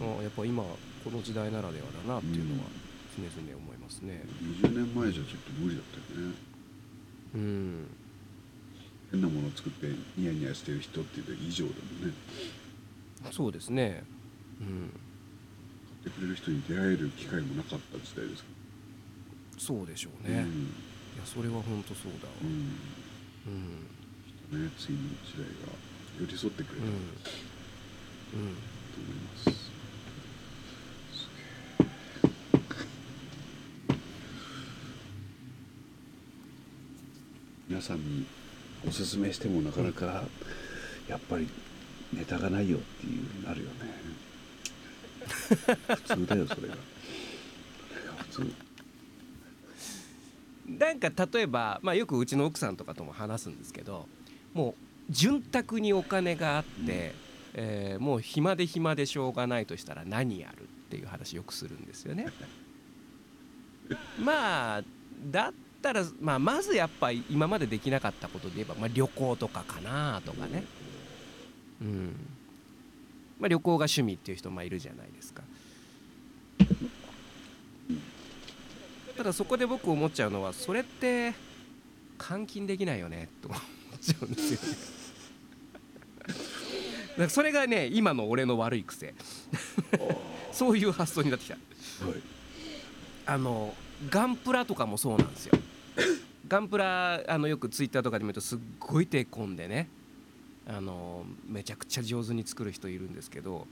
[0.00, 0.18] うん。
[0.18, 0.64] あやっぱ今
[1.04, 2.68] この時代ならではだなっていうのは
[3.16, 4.24] 常々思いますね。
[4.62, 6.34] 20年前じゃちょっと無理だったよね。
[7.34, 7.86] うん。
[9.12, 12.14] 変なものを作ってニヤニヤしてる人っていう以上でもね。
[13.30, 14.02] そうですね。
[14.60, 14.90] うん。
[14.90, 15.11] 買
[16.02, 18.48] ってくれる人に出会える機会もなかった時代ですか？
[19.58, 20.46] そうでしょうらね、
[21.14, 22.34] いやそれは本当そうだわ。
[22.42, 22.48] うん、
[23.52, 24.58] うん。
[24.60, 25.72] うんね、ついに時代が
[26.20, 26.92] 寄り添ってくれたとうん。
[26.92, 27.06] 思い
[28.34, 28.54] うん。
[29.24, 29.50] ます、す
[31.38, 31.90] げえ。
[37.68, 38.26] 皆さんに
[38.86, 40.24] おすすめしてもなかなか
[41.08, 41.48] やっぱり
[42.12, 43.72] ネタがないよっていうなるよね
[45.26, 46.76] 普通だよそれが。
[48.18, 48.52] 普通。
[50.78, 54.06] なんか例えば、まあ、よくうちの奥さんとかとも話すんですけど
[54.54, 54.74] も
[55.10, 57.14] う潤沢にお金があって、
[57.54, 62.28] えーもう暇で暇でしょうがないとしたら何やるっていう話よくするんですよね。
[64.18, 64.82] まあ
[65.30, 70.64] だったら、まあ、まずやっぱ今までできなかったことで言えば、まあ、旅行とかかなとかね、
[71.82, 72.14] うん
[73.42, 75.42] まあ、旅行が趣味っていう人もいるじゃないですか。
[79.16, 81.34] ただそこで僕思っちゃうのはそれって
[82.18, 83.60] 換金できないよねと思っ
[84.00, 84.76] ちゃうんですよね。
[86.22, 89.12] だからそれがね今の俺の悪い癖。
[90.52, 91.54] そういう発想になってきた。
[91.54, 92.14] はい。
[93.26, 93.74] あの
[94.08, 95.58] ガンプラとかもそうなんですよ。
[96.46, 99.88] ガンプラあのよくツイッターとかで見るとすっごい手込んでね
[100.68, 103.66] あのめちゃくちゃ上手に作る人いるんですけど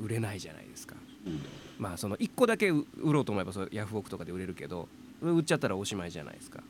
[0.00, 0.94] 売れないじゃないですか。
[1.24, 1.40] そうだ
[1.78, 4.88] まあその1個だけ売売ろうと思えばそれヤフオクとかで売れるけど
[5.20, 6.62] 売っちゃったらおしまいじゃないですか。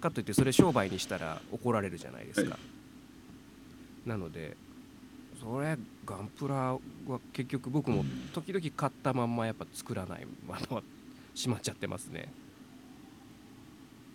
[0.00, 2.58] かといってそれ商売にしたら怒られるじゃないですか、は
[4.04, 4.56] なので
[5.40, 6.78] それガンプラは
[7.32, 10.82] 結局僕も時々買ったまんまやっぱ作らないまま
[11.34, 12.28] しまっちゃってますね。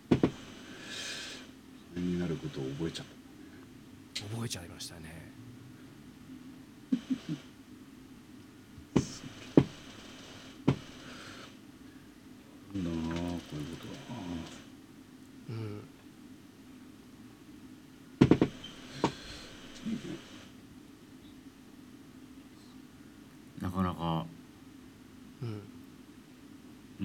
[0.09, 0.15] そ
[1.95, 3.16] れになることを覚えちゃった
[4.29, 5.31] 覚えちゃいましたね。
[12.73, 13.87] なあこういうこと。
[14.13, 14.19] は
[15.49, 15.87] うん。
[23.61, 24.25] なかなか
[25.41, 25.45] う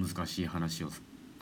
[0.01, 0.91] ん難しい話を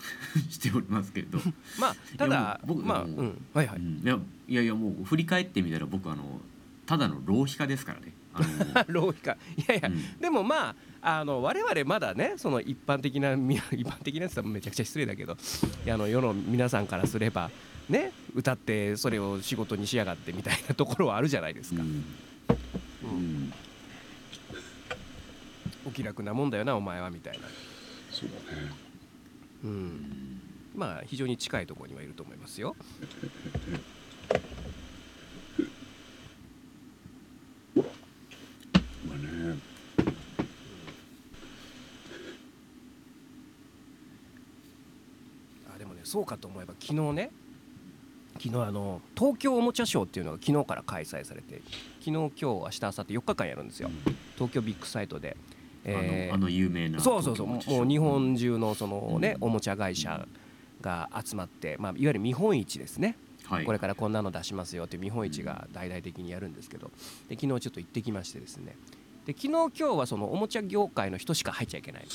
[0.50, 1.38] しておりますけれど、
[1.78, 6.40] まあただいや僕まあうんはいはい、うんいやいやいやもう振り返ってみたら僕あの
[6.86, 8.12] ただの浪費家ですからね。
[8.88, 9.36] 浪費家。
[9.56, 10.20] いやいや、うん。
[10.20, 10.70] でもま
[11.02, 15.36] ああの我々まだねその一般的なみ 一般的なやつはめちゃくちゃ失礼だけど
[15.84, 17.50] いやあの世の皆さんからすれば
[17.88, 21.88] ね歌ってそれを仕事にしやがってみたいなところはあるじゃないですか、うん。
[21.88, 23.52] うん。
[25.86, 27.46] お気楽なもんだよなお前はみたいな、
[28.10, 28.89] そうだね
[29.62, 30.40] うん、
[30.75, 32.75] まあ非常に近いところにはいると思いますよ。
[37.75, 37.83] ま
[39.14, 39.59] あね。
[45.75, 47.31] あでもねそうかと思えば昨日ね
[48.42, 51.61] 昨日あの東京おもちゃショーっていうのが昨日から開催されて
[51.99, 53.90] 昨日今日明日明後日4日間やるんですよ。
[54.37, 55.37] 東京ビッグサイトで、
[55.84, 57.46] えーあの有名なそうそうそう。
[57.46, 59.48] もう日本中のそのね、うん。
[59.48, 60.26] おもちゃ会社
[60.80, 63.64] が集まって、まあ、いわゆる見本市ですね、はい。
[63.64, 66.90] これからこんなの出しますよっていう見本市が大々的にやるんですけど。
[67.28, 68.76] で昨日ちょっと行ってきましてですね。
[69.26, 72.04] で昨日今日はそのおもちゃ業界の人しか入っちゃいけない。
[72.04, 72.06] ん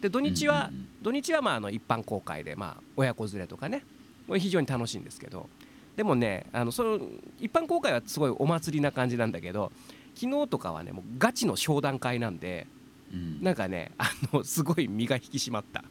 [0.00, 0.70] で土日は、
[1.02, 3.82] 土日はまああの一般公開で、まあ、親子連れとかね。
[4.26, 5.48] これ非常に楽しいんですけど。
[5.96, 7.00] でもねあのその
[7.40, 9.72] 一般公開はすごいお祭りな感じなんだけど
[10.18, 12.66] 昨日とかはねもうガチの商談会なんで
[13.12, 13.42] うん。
[13.42, 15.84] なんかねあのすごい身が引き締まった。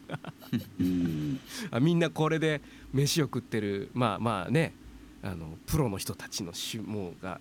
[0.79, 1.39] うん。
[1.71, 2.61] あみんなこれで
[2.93, 3.89] 飯を食ってる。
[3.93, 4.73] まあまあね
[5.23, 7.39] あのプロの人たちのしもうが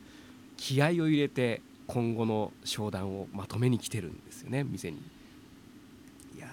[0.56, 4.98] 気合を入れて今後の商談をまとめに来てるんですよね店に。
[6.36, 6.48] いや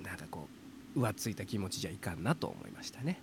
[0.00, 0.48] ーなんかこ
[0.94, 3.20] う浮ついた気持ちじゃいかんなと思いましたね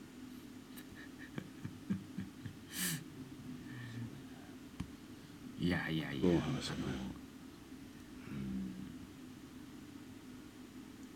[5.63, 6.41] いやいやいや、ね、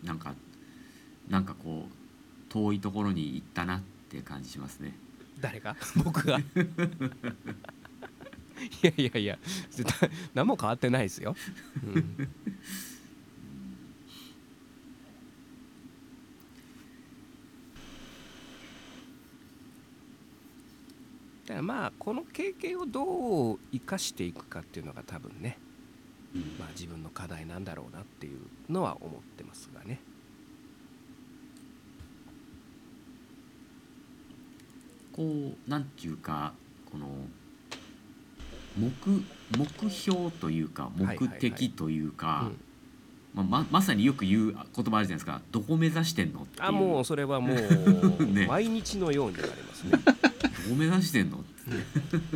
[0.06, 0.34] なんか
[1.28, 1.92] なんかこう
[2.48, 4.94] 遠いところに行ったなって感じしますね。
[5.42, 5.76] 誰が？
[6.02, 6.40] 僕が？
[6.40, 6.44] い
[8.82, 9.38] やいやいや
[10.34, 11.36] 何も変わってないですよ、
[11.84, 12.30] うん。
[21.48, 25.58] だからまあこの経験をどう生かしていくかっていうのが多分ね、
[26.36, 26.42] うん。
[26.60, 28.40] まあ、自分の課題なんだろうなっていう
[28.72, 30.02] のは思ってますがね。
[35.14, 36.54] こうなんていうか
[36.92, 37.08] この
[38.78, 38.92] 目
[39.58, 42.52] 目標というか目的というか、
[43.36, 43.46] うん。
[43.46, 45.42] まあ、ままさによく言う言葉あるじゃないですか。
[45.52, 48.48] どこ目指してんのってあもうそれはもう ね。
[48.48, 50.27] 毎日のように言われますね。
[50.68, 51.44] どこ目指してんの？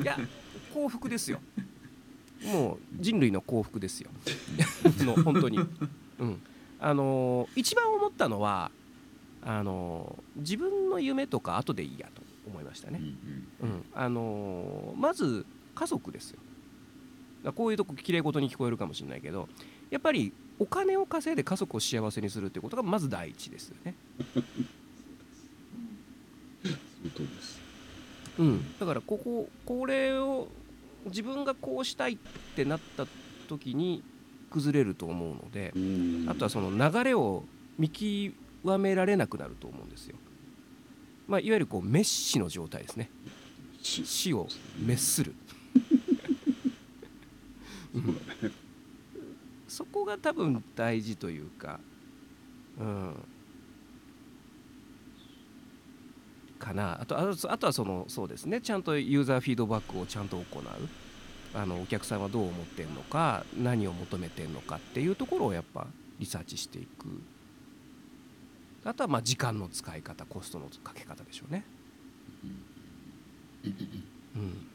[0.02, 0.18] いや
[0.74, 1.40] 幸福ですよ。
[2.46, 4.10] もう人類の幸福ですよ。
[5.06, 5.60] の本当に、
[6.20, 6.42] うん、
[6.80, 8.72] あの一番思ったのは
[9.44, 13.02] あの自分の夢とか後でいいやと思いましたね、
[13.62, 16.40] うんうん、あのまず家族ですよ。
[17.54, 19.50] こういうとこきれい事に聞こえるかもしれないけど
[19.90, 23.96] やっぱりお金を稼いで家族を幸せにするっていうことがまず第一ですよね
[26.62, 27.60] その通りです
[28.42, 30.48] うん、だからこここれを
[31.06, 32.18] 自分がこうしたいっ
[32.56, 33.06] てなった
[33.48, 34.04] 時に
[34.50, 36.26] 崩れると思うのでうん。
[36.28, 37.44] あとはその流れを
[37.78, 38.34] 見極
[38.80, 40.16] められなくなると思うんですよ。
[41.28, 43.10] まあ、いわゆるこう滅死の状態ですね。
[43.82, 44.48] し死を
[44.80, 45.34] 滅する、
[47.94, 48.54] そ うだね
[49.68, 51.80] そこが多分大事というか、
[52.80, 53.14] うん、
[56.62, 57.02] かな。
[57.02, 58.62] あとあとはそのそうですね。
[58.62, 60.64] ちゃんとユーザーフィードバックをちゃんと行う。
[61.54, 65.86] あのお客さんはどう思ってんのか何を求めてんのかっていうところをやっぱ
[66.20, 67.08] リサーチしていく。
[68.86, 71.66] あとはまあ時間の使い方コストのかけ方でしょうね。
[73.64, 73.68] う
[74.40, 74.68] ん。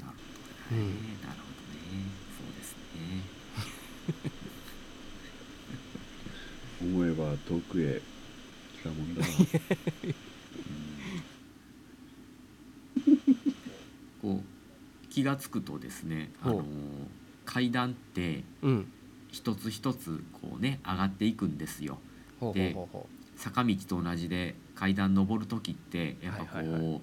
[0.00, 0.12] なる
[0.72, 1.16] うんほどね。
[1.22, 3.22] なるほどねそうですね
[6.82, 8.00] 思えば遠くへ。
[8.80, 9.22] 来たもんだ
[14.22, 16.64] こう気が付くとですねあの
[17.44, 18.92] 階段ってうん。
[19.32, 21.98] 一つ一つこうね上がっていくんですよ。
[22.40, 27.00] ほうほうほうほ坂道と同じで階段登る時ってやっぱこう、はいはいは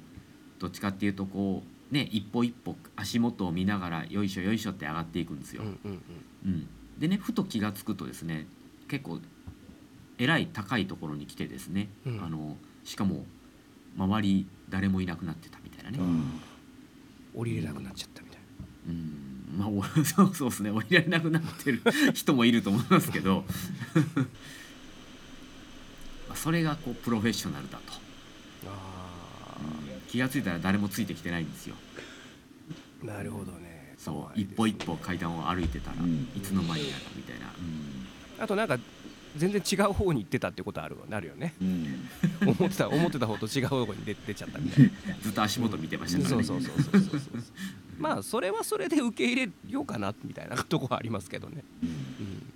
[0.60, 5.64] どっちかっていうとこうね一歩一歩足元を見ながらよいしょよいしょって上がっていくんですよ。
[5.64, 6.02] ううんうん。
[6.46, 6.68] うん。
[7.00, 8.48] でねふと気が付くとですね
[8.88, 9.20] 結構
[10.20, 12.24] えらい高いところに来てですね、うん。
[12.24, 13.26] あのしかも
[13.98, 15.98] 周り誰もいなくなってたみたいなね。
[16.00, 16.42] うん。
[17.36, 18.40] 降りれなくなっちゃったみたい
[18.88, 19.58] うん。
[19.58, 20.72] まあお そうそうですね。
[20.72, 21.82] 降りられなくなってる
[22.14, 23.46] 人もいると思いますけど。
[26.28, 29.58] まあそれがこうプロフェッショナルだと、なあ
[30.10, 31.76] 気が付いたら誰もついてきてないんですよ。
[33.04, 33.96] ーなるほどね。
[33.98, 34.40] そう。
[34.40, 36.28] 一歩一歩階段を歩いてたら、うん。
[36.36, 37.54] いつの間にやらみたいな、
[38.40, 38.78] あとなんか
[39.36, 41.54] 全然違う方に行ってたってことあるよなるよね。
[41.62, 42.10] うん。
[42.42, 44.92] 思ってた思ってた方と違う方向に出出ちゃったみたいな。
[45.22, 47.44] ずっと足元見てましたからね、そうそうそうそうそうそう。
[48.00, 51.90] まあそれはそれで受け入れようかなみたいなとこはありますけどね、うん。
[51.90, 52.54] うん、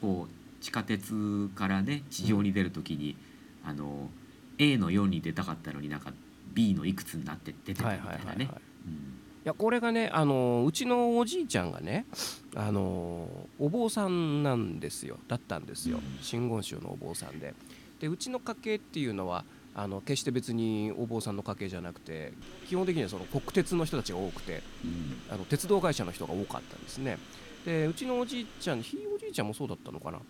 [0.00, 3.16] こう地下鉄からね地上に出るときに、
[3.64, 4.10] あの
[4.58, 6.12] A の4に出たかったのになんか
[6.52, 8.26] B のいくつになって出てたはいみたいなね。
[8.26, 9.14] はいはいはいいうん。
[9.44, 12.06] やこれがねあのうちのおじいちゃんがね
[12.54, 15.18] あのお坊さんなんですよ。
[15.28, 16.00] だったんですよ。
[16.22, 17.54] 真言宗のお坊さんで。
[18.00, 19.44] でうちの家系っていうのは
[19.74, 22.32] あの決して別にお坊さんの家系じゃなくて
[22.68, 25.34] 基本的にはその国鉄の人たちが多くてうん。
[25.34, 27.18] あの鉄道会社の人が多かったんですね。
[27.66, 30.20] でうちのおじいちゃんひいおじいちゃんもそうだったのかな。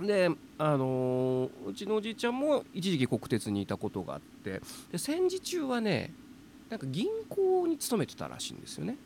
[0.00, 6.12] であのーうちのおじいちゃんも一時期国鉄にいたことがあってで戦時中はね
[6.70, 8.96] なんか銀行に勤めてたらしいんですよね。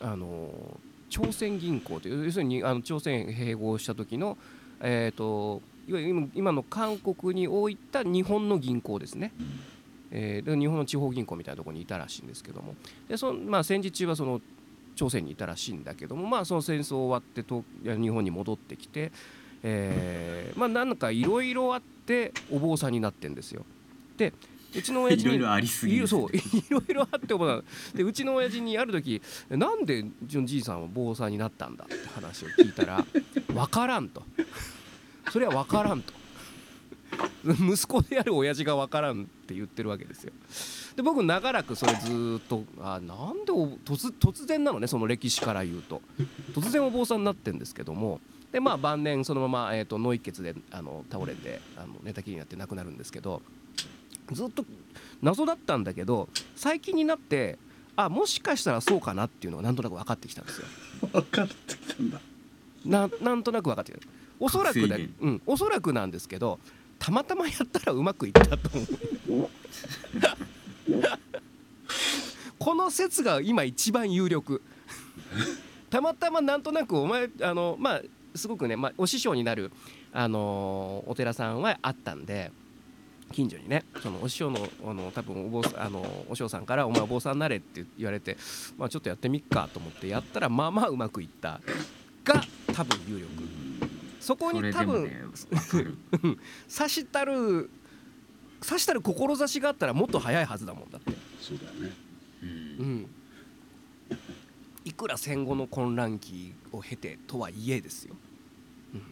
[0.00, 4.38] あの朝鮮銀行という要するにあの朝鮮併合した時の
[4.80, 9.32] えー、といわゆる今の韓国に置いた日本の銀行ですね、
[10.10, 12.74] えーで日本の地方銀行みたいなところにいたらしいんですけども。
[13.08, 14.40] でその、まあ、戦時中はその
[14.96, 19.12] 朝鮮にいたらしいんだけども、まあ、その戦争終わってとや日本に戻ってきて、
[19.62, 23.64] えーまあ、なんかいろいろあってお坊さんになってんですよ。
[24.16, 24.32] で
[24.74, 33.04] うちの親父にいろいろありすぎそういろいろあってお坊さんでうちの親父にある時「なんでうちのじいさんは坊さんになったんだ?」って話を聞いたら
[33.48, 34.22] 「分からん」と
[35.30, 36.20] 「それは分からん」と。
[37.42, 40.32] 息子である親父が分からんって言ってるわけですよ。
[40.94, 46.02] で僕長らくそれずーっとあなんでお突突然なのねその歴史から言うと。
[46.52, 48.20] 突然お坊さんになってんですけども。
[48.52, 53.42] でまあ晩年そのまま、えー、と脳一血であの倒れてあの寝たきりになって亡くなるんですけど
[54.32, 54.64] ずっと
[55.22, 57.58] 謎だったんだけど最近になって
[57.96, 60.66] あもしかしたらそうかなっていうのがなんとなく分かってきたんですよ。
[61.12, 62.20] 分かってきたんだ。
[62.84, 64.06] ななんとなく分かってきた。
[64.38, 66.58] おそらくだうん、おそらくなんですけど
[66.98, 68.70] たまたまやったらうまくいったと
[69.28, 69.50] 思う。
[72.58, 74.62] この説が今一番有力。
[75.90, 78.02] たまたまなんとなくお前あのまあ
[78.34, 79.72] すごくね、まあ、お師匠になる、
[80.12, 82.52] あのお寺さんはあったんで
[83.32, 88.36] 近所にねそのお師匠のあの多分お坊さんあのお師匠さんから「お前お坊さんになれ」って言われて、
[88.76, 91.60] まあ、ちょっとやってみっかと思ってやったらまあまあうまくいった
[92.24, 93.30] が多分有力。
[94.20, 95.22] そこそに多分、ね
[96.68, 97.70] したる
[98.60, 102.10] 刺したる志があったらもっと早いはずだもんだって、そうだよね。
[102.42, 102.52] うんう
[102.82, 103.06] ん、
[104.84, 108.14] いくら戦後の混乱期を経てとはいえですよ、
[108.94, 109.02] うん、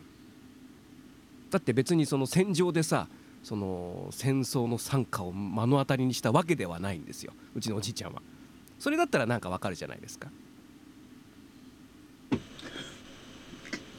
[1.50, 3.06] だって別にその戦場でさ
[3.48, 7.32] その戦争の惨禍を目の当たりにしたわけではないんですよ。
[7.54, 8.20] うちのおじいちゃんは。
[8.78, 10.28] それだったらなんかわかるじゃないですか。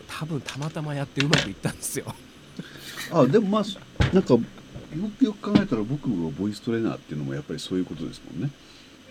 [0.08, 2.14] 多分たまたまやってうまくいったんですよ。
[3.12, 3.64] あでもまあ
[4.14, 4.39] なんかよ
[5.18, 8.52] くよく考えたら僕がボイストレーナーっていうのもやっぱりそういうことですもんね。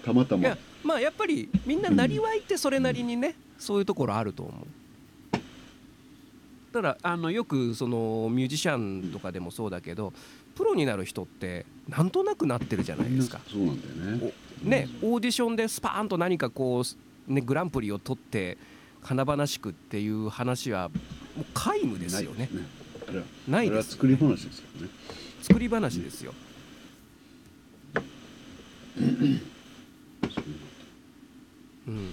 [0.04, 0.42] たまたま。
[0.42, 4.66] いやまあやっぱりみんななりわいってそれなりにね、そういうところあると思う
[6.72, 10.12] だからあのよくそのミュージシャンとかでもそうだけど
[10.54, 13.40] プロになる人ってなんとなくなってるじゃないですか。
[13.48, 16.82] そうなんだよねねオーディションでスパーンと何かこ
[17.28, 18.58] う、ね、グランプリを取って
[19.02, 20.94] 華々しくっていう話はも
[21.42, 22.50] う皆無ですよね。
[23.46, 24.88] ないですは作り話ですよね
[25.42, 26.34] 作り話ですよ。
[31.86, 32.12] うん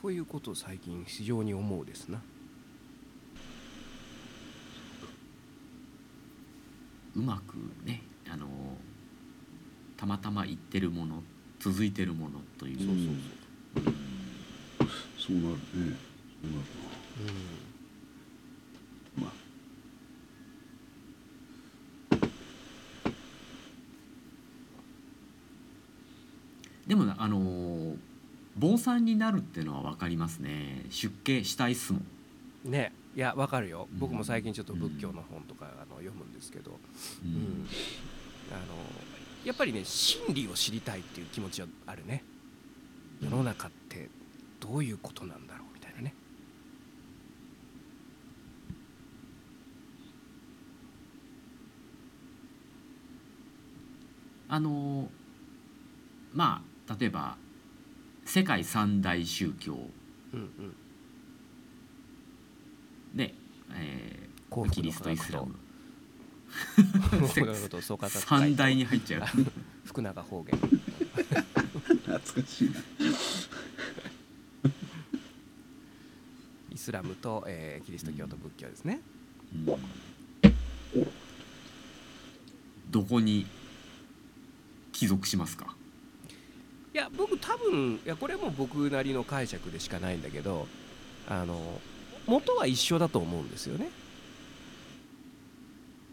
[0.00, 2.22] ということを最近非常に思うですな。
[7.14, 8.46] うまくねあの
[9.98, 11.22] たまたま言ってるもの
[11.58, 12.78] 続いてるものという。
[12.78, 12.96] そうそう
[13.76, 13.94] そう。
[15.18, 15.58] そうなるね。
[15.68, 16.64] そうなる
[19.16, 19.26] な。
[19.26, 19.32] まあ。
[26.86, 27.96] でもあの
[28.60, 30.84] 坊さんになるっていうのは分かりますね。
[30.90, 32.70] 出家したいっすもん。
[32.70, 32.92] ね。
[33.16, 33.88] いやわかるよ。
[33.90, 33.98] うん。
[33.98, 36.74] 僕も最近ちょっと仏教の本とかあの読むんですけど、う
[37.24, 37.32] うん。
[37.32, 37.66] ん
[38.52, 38.60] あの
[39.44, 42.22] やっぱりね真理を知りたいっていう気持ちはあるね。
[43.22, 44.10] 世の中って
[44.60, 46.14] どういうことなんだろうみたいなね。
[54.48, 55.08] あの
[56.34, 57.36] まあ例えば
[58.30, 59.74] 世界三大宗教。
[60.32, 60.76] うんうん。
[63.16, 63.34] で、
[63.72, 65.56] え幸福のーキリストイスラム。
[68.08, 69.22] 三大に入っちゃう。
[69.84, 70.56] 福永方言。
[70.60, 72.80] 懐かしいな。
[76.70, 79.00] イスラムと、えーキリスト教と仏教ですね。
[79.52, 79.66] うん。
[82.92, 83.44] どこに
[84.92, 85.74] 帰属しますか？
[86.92, 90.66] いや僕多分いやこれも僕なりの解釈でしかないんだけど
[91.28, 91.80] あの
[92.26, 93.90] 元は一緒だと思うんですよね。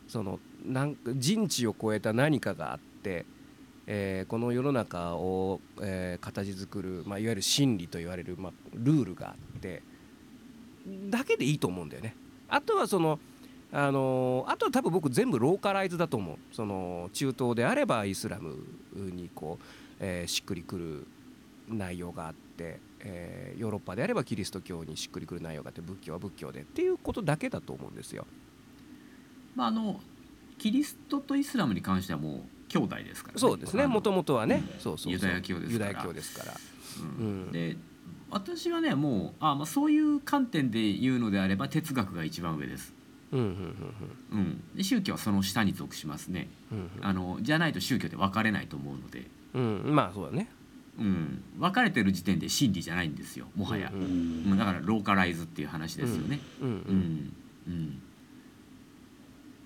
[0.08, 3.26] そのなんか人知を超えた何かがあって、
[3.88, 9.82] えーこの世の中を、えー形作る、まあ、いわゆる真理と言われる、まあ、ルールがあって
[11.10, 12.16] だけでいいと思うんだよね。
[12.48, 13.20] あとはその
[13.72, 18.56] あのあとは多分僕全部ローカライズだと思うその中東であればイスラム
[18.96, 19.64] にこう、
[20.00, 21.08] えーしっくりくる
[21.70, 28.26] 内容があって、えーヨーロッパであればキリスト教にしっくりくる内容があって仏教は仏教でっていうことだけだと思うんですよ。
[29.56, 30.00] まああの
[30.58, 33.88] キリストとイスラムに関してはもう兄弟ですから、そうですね。
[33.88, 34.80] もともとはね、うん。
[34.80, 35.88] そうそうユダヤ教ですから。
[35.88, 36.54] ユダヤ教ですから。
[37.20, 37.26] うん。
[37.26, 37.52] うん。
[37.52, 37.78] で
[38.30, 42.94] 私はねもうあ、まあ、そういう観点で言うのであれば哲学が一番上です、
[43.32, 43.96] うんうん
[44.34, 46.50] うん、で宗教はその下に属しますね。
[46.72, 46.90] うん。
[47.02, 50.50] あのじゃないと宗教って分かれないと思うので、うんうんまあそうだね。
[51.00, 54.04] うん、分かれてる時点で真理じゃないんですよもはや、うんう
[54.56, 54.58] ん。
[54.58, 56.76] だからローカライズっていう話ですよね、うんううん。
[56.76, 57.34] ん
[57.68, 58.02] うん。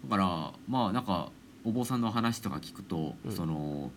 [0.10, 1.30] だからまあなんか
[1.64, 3.32] お坊さんの話とか聞くと、うん。
[3.32, 3.92] その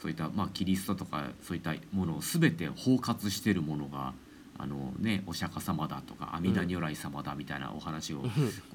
[0.00, 4.12] そういった、まあ、キリストとかそういったものを全て包括してるものが
[4.58, 8.22] あのねお釈迦様だとか阿弥陀如来様だみたいなお話を、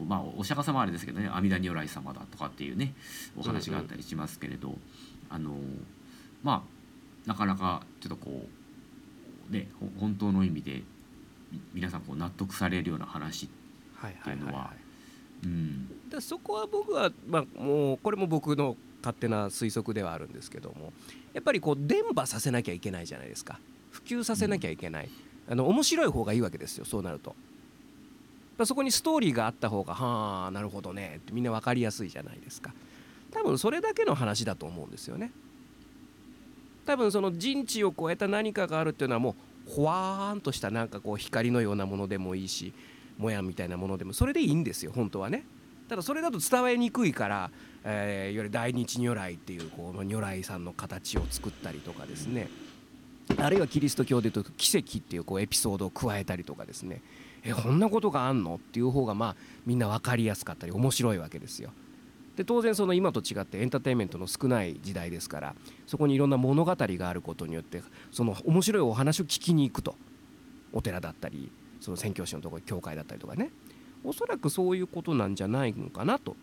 [0.06, 2.94] まあお釈迦様はあれですけどね阿弥陀如来様だとかっていうね
[3.38, 4.76] お話があったりしますけれど、
[5.30, 5.56] あの
[6.44, 6.66] ま
[7.26, 8.48] あなかなかちょっとこ
[9.50, 10.82] うねほ本当の意味で
[11.52, 13.50] み皆さんこう納得されるような話、
[13.96, 14.74] はいはいはいは
[15.44, 20.94] うん、い、でそこは僕は、まあ、もうこれも僕の勝手な推測ではあるんですけども
[21.34, 23.60] やっぱりこう伝播させなきゃいけないじゃないですか。
[23.92, 25.10] 普及させなきゃいけない、
[25.50, 27.36] あの面白い方がいいわけですよそうなると。
[28.66, 32.74] そこにストーリーがあった方がはあなるほどねってみんな分かりやすいじゃないですか。
[33.32, 35.32] 多分それだけの話だと思うんですよね
[36.86, 39.36] 多分その人知を超えた何かがあるっていうのはも
[39.68, 42.74] うほわーんとしたなんかこう光のようなものでもいいし
[43.18, 45.46] もやみたいなものでもそれでいいんですよ本当はね。
[45.88, 47.52] ただそれだと伝わりにくいから、
[47.84, 52.50] えーいわゆる大日如来っていうこの如来さんの形を作ったりとかですね。
[53.38, 57.02] あるいはキリスト教でいうと奇跡っていうこうエピソードを加えたりとかですね。
[57.44, 58.56] えこんなことがあんの？
[58.56, 61.72] っていう方がまあみんな分かりやすかったり面白いわけですよ。
[62.36, 65.56] で当然その今と違ってエンターテインメントの少ない時代ですから
[65.86, 69.96] そこにいろんな物語があることによってその面白いお話を聞きに行くと。
[70.74, 71.52] お寺だったり
[71.82, 73.52] その宣教師のところ教会だったりとかね。
[74.06, 76.38] おそらくそういうことなんじゃないのかなと。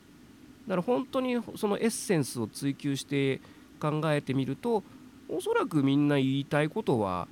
[0.66, 3.40] だから本当にそのエッセンスを追求して
[3.80, 4.84] 考えてみると
[5.30, 7.26] おそらくみんな言いたいことは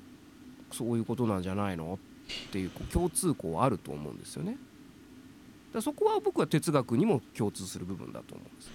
[0.72, 1.98] そういうことなんじゃないの？
[2.48, 4.56] っていう共通項はあると思うんですよね。
[5.76, 8.70] だそこは僕は哲学にも共通する部分だと思うんです。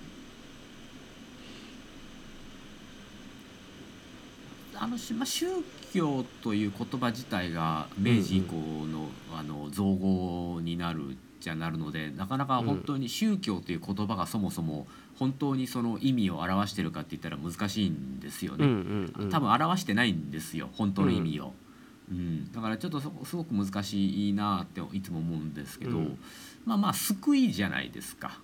[4.75, 5.45] あのしまあ、宗
[5.93, 8.55] 教という言葉自体が明治以降
[8.87, 14.87] の,、あの造語になるじゃなるのでなかなか本当に宗教という言葉がそもそも
[15.19, 18.65] 本当にその意味を表してるかって言ったら難しいんですよね。
[18.65, 18.71] うん
[19.17, 19.29] うんうん。
[19.29, 21.53] 多分表してないんですよ本当の意味を、
[22.11, 22.51] うん。
[22.51, 26.19] だからちょっとそすごく難しいなっていつも思うんですけど、うん
[26.65, 28.39] まあまあ救いじゃないですか。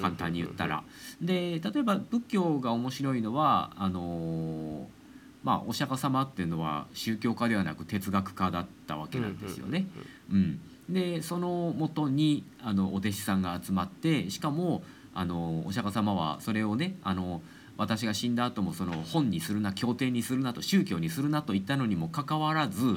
[0.00, 0.82] 簡単に言ったら。
[1.20, 5.02] で例えば仏教が面白いのはあのー
[5.44, 9.86] まあお釈迦様っていうのは宗教家ではなく哲学家だったわけなんですよね。
[10.30, 14.82] うん、でそのもとにあのお弟子さんが集まってしかも
[15.14, 17.42] あのお釈迦様はそれをねあの
[17.76, 22.94] 私が死んだ後もその本にするな経典にするなと宗教にするなと言ったのにもかかわらず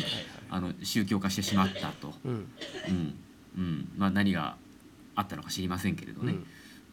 [0.50, 2.32] あの宗教化してしまったと、うん。
[2.32, 2.36] う
[2.92, 3.16] ん
[3.58, 3.90] うん。
[3.98, 4.56] まあ、何が
[5.16, 6.36] あったのか知りませんけれどね。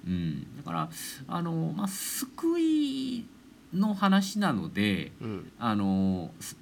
[0.07, 0.91] うん、だから
[1.29, 3.25] あの、まあ、救い
[3.73, 5.29] の話なのでうん。
[5.29, 6.57] うんあのす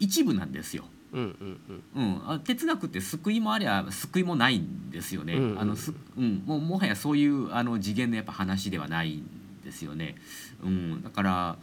[0.00, 0.84] 一部なんですよ。
[1.12, 1.58] うん
[1.96, 5.34] う哲学って救いもありゃ救いもないんですよね。
[5.34, 5.60] うんうん。
[5.60, 9.26] あのすうん、もうもはやそういうあの次元のやっぱ話ではないん
[9.64, 10.16] ですよね。
[10.62, 11.56] うん、だから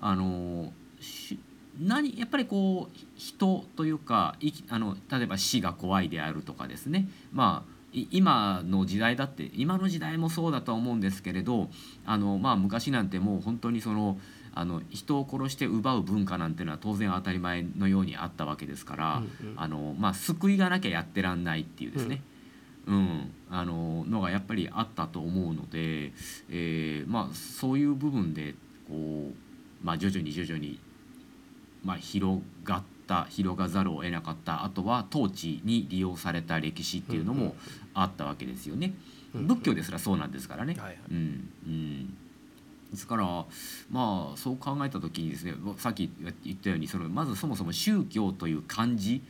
[0.00, 1.38] あのし
[1.80, 7.08] 何やっぱりこう人というかいきあの例えば死が怖いであるとかですね。
[7.32, 11.68] まあい今の時代だって今の時代もそうだとは思うんですけれど
[12.06, 14.16] あの、まあ、昔なんてもう本当にその
[14.54, 19.54] あの人を殺して奪う文化なんていうのは当然当たり前のようにあったわけですから、うんうん。
[19.56, 22.22] あのまあ、救いがなきゃやってらんないっていうですね、
[22.86, 23.30] うん。
[23.48, 26.12] あののがやっぱりあったと思うので、
[26.48, 28.54] えーまあ、そういう部分で
[28.88, 30.80] こう、まあ、徐々に徐々に、
[31.84, 37.56] まあ、広がった広がざるを得なかったあとは統治に利用された歴史っていうのも
[37.94, 38.94] あったわけですよね。
[39.34, 39.46] うん。
[39.46, 40.74] 仏教ですらそうなんですからね。
[41.10, 42.14] うん。
[42.90, 43.24] ですから
[43.90, 46.10] まあそう考えた時にですねさっき
[46.44, 49.22] 言ったようにそのまずそもそも宗教という漢字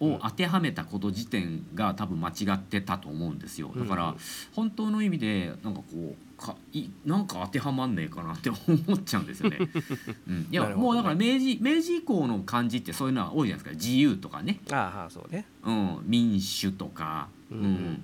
[0.00, 3.72] を当てはめたこと時点が多分間違ってたと思うんですよ。
[3.76, 4.14] だから
[4.54, 8.58] 本当の意味でなんかこうかいなんか当てはまんねえかなって思
[8.94, 9.58] っちゃうんですよね。
[10.28, 10.70] うん、いなるほどね。
[10.70, 13.84] やもうだから明治明治以降の漢字ってそういうのは多いじゃないですか。
[13.84, 15.46] 自由とかね、ああそうね。
[15.64, 17.62] うん、民主とか、ううん。
[17.64, 18.02] ん。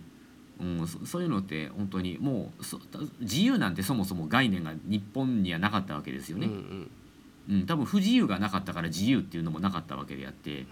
[0.61, 0.89] うん。
[0.89, 2.81] そそういうのって本当にもうそ
[3.21, 6.47] 自由なんてそもそも概念が日本にはなかったわけですよね。
[6.47, 6.91] うんうん。
[7.49, 10.67] うん、多分不自由がなかったから自由っていうのもなかったわけであって、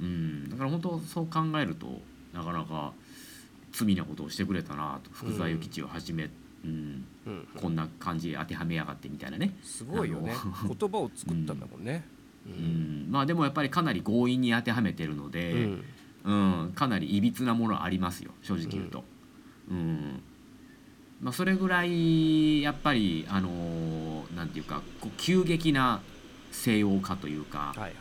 [0.00, 1.86] うん、だから本当そう考えると
[2.32, 2.92] なかなか
[3.72, 6.30] 罪なことをしてくれたなと福沢諭吉をはじめ、
[6.64, 7.04] うん、
[7.60, 10.32] こんな感じで当てはめやがってみたいなね、すごいよね。
[10.34, 12.04] あ言葉を作ったんだもんね。
[12.46, 13.06] ううん。
[13.10, 15.84] まあでもやっぱりかなり強引に当てはめてるのうで、ん。
[16.24, 19.04] うんかなりいびつなものありますよ正直言うと。
[19.70, 20.22] うん。
[21.20, 26.00] まあ、それぐらいやっぱりあのーなんていうかこう急激な
[26.52, 27.94] 西洋化というか、はいはい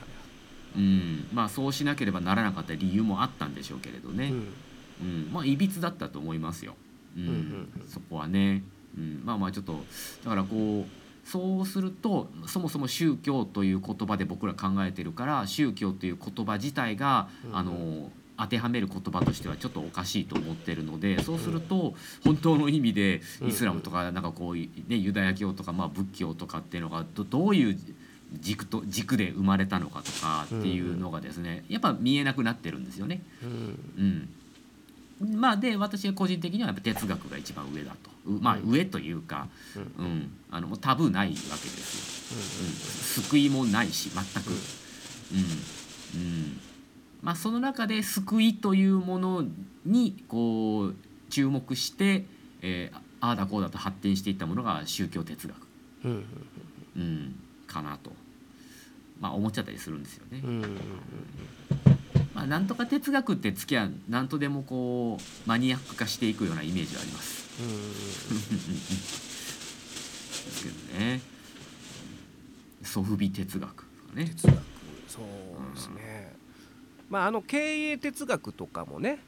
[0.77, 1.27] うん。
[1.33, 4.53] まあ、そうしなければならなかった理由もあったんでしょうけれどね、うん。
[5.01, 5.33] うん。
[5.33, 6.75] まあいびつだったと思いますよ、
[7.17, 7.23] うん。
[7.23, 7.35] うんうん
[7.81, 7.87] うん。
[7.87, 8.63] そこはね、
[8.97, 9.83] うん、まあまあちょっと
[10.23, 17.57] だからこうそうするとそもそも宗教という言葉で僕ら考えてるから宗教という言葉自体が、うん。
[17.57, 27.79] あの当てはめる言葉としてはちょっとおかしいと思ってるのでそうすると本当の意味でイスラムとかなんかこうね、ユダヤ教とかまあ仏教とかっていうのがどどういう
[28.33, 33.21] 軸と軸で生まれたのかとかっていうのがですねやっぱ見えなくなってるんですよね。
[33.43, 33.45] う
[34.01, 34.29] ん。
[35.21, 38.09] うん、まあで私は個人的にはやっぱ哲学が一番上だと。
[38.25, 38.71] うまあうん。
[38.71, 40.05] 上というか、うん。
[40.05, 44.51] うん、あのタブーないわけですよ、うん、救いもないし全く、
[45.31, 46.21] うん。
[46.21, 46.59] うん。
[47.21, 49.43] まあ、その中で救いというもの
[49.85, 50.95] にこう
[51.29, 52.25] 注目して、
[52.61, 55.55] えーああだこうだと発展していったものが宗教哲学、
[56.05, 57.35] うん、
[57.81, 58.11] かなと、
[59.19, 60.41] まあ、思っちゃったりするんですよね。
[62.33, 67.47] まあ、なんとか哲学ってつきゃ何とでもこうマニアック化していくようなイメージはあります。
[70.45, 71.21] ですけどね。
[72.83, 74.25] ソフビ哲学とかね。
[74.25, 74.57] 哲学。
[75.07, 75.23] そう
[75.73, 76.35] ですね、
[77.09, 79.19] まああの経営哲学とかもね。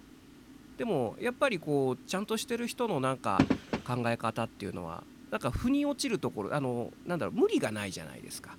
[0.78, 3.40] でもやっぱりこうちゃんとしてる人のなんか
[3.88, 8.58] 考え方っていうのはなんか腑に落ちるところあのなんだろう無理がないじゃないですか。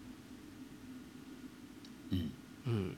[2.12, 2.32] うん。
[2.66, 2.96] うん。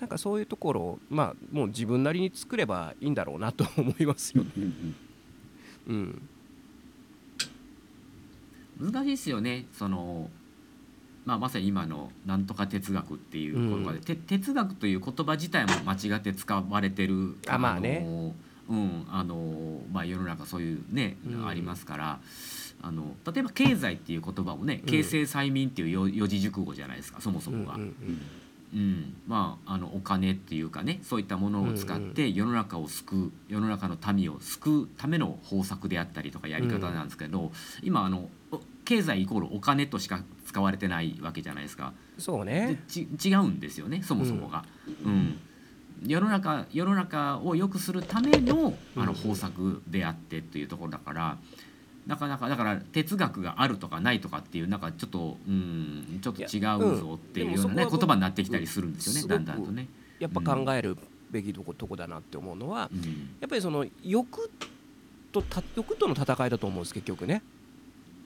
[0.00, 4.50] なんかそういうところをまあもう自分なりに作ればいいんだろうなと思いますよね。
[4.56, 4.94] うん
[5.88, 6.28] うん
[8.80, 9.66] 難しいですよね。
[9.72, 10.30] その、
[11.24, 14.04] まあ、まさに今の「なんとか哲学」っていう言葉で、うん。
[14.04, 18.04] て哲学という言葉自体も間違って使われてるあまあね。
[18.06, 18.34] の
[18.68, 22.20] うんあのまあ、世の中そういうね、うんありますから
[22.82, 27.74] あの例えば経済っていう言葉もねうん形成催眠っていう四四字熟語じゃないですかそもそもが。
[27.74, 28.20] うんうん
[28.70, 37.50] うん、まああのお金っていうかねそういったものを使って世の中を救う世の中の民を救うための方策であったりとかやり方なんですけど、
[37.82, 41.94] 今あのお経済イコールお金としか使われてないわけじゃないですか。
[42.16, 42.82] でそうね。
[42.88, 44.64] ち違うんですよねそもそもが。
[45.04, 45.40] うん
[46.06, 51.38] 世の中世の中を良くするためのあうんの方策であってっていうところだから。
[52.06, 56.60] なかなかだから哲学があるとかないとかっていうなんかちょっとうんちょっと違
[56.94, 59.88] うぞっていうようなね言葉になってきたりするんですよね、すごくだんだんとね。
[60.18, 60.96] やっぱ考える
[61.30, 63.00] べきとことこだなって思うのは、うん
[63.40, 64.50] やっぱりその欲
[65.32, 67.42] とた欲との戦いだと思うんです結局ね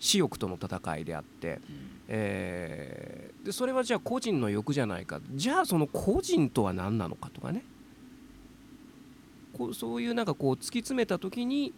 [0.05, 1.61] 私欲との戦いであって、
[2.09, 5.21] えーでそれはじゃあ個人の欲じゃないか。
[5.35, 7.65] じゃあその個人とは何なのかとかね。
[9.57, 11.73] こうそういうなんかこう突き詰めた時に、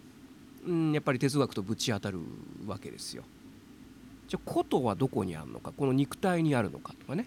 [0.67, 2.19] うん、やっぱり哲学とぶち当たる
[2.67, 3.25] わけですよ。
[4.29, 5.73] じゃあことはどこにあるのか？
[5.73, 7.27] この肉体にあるのかとかね。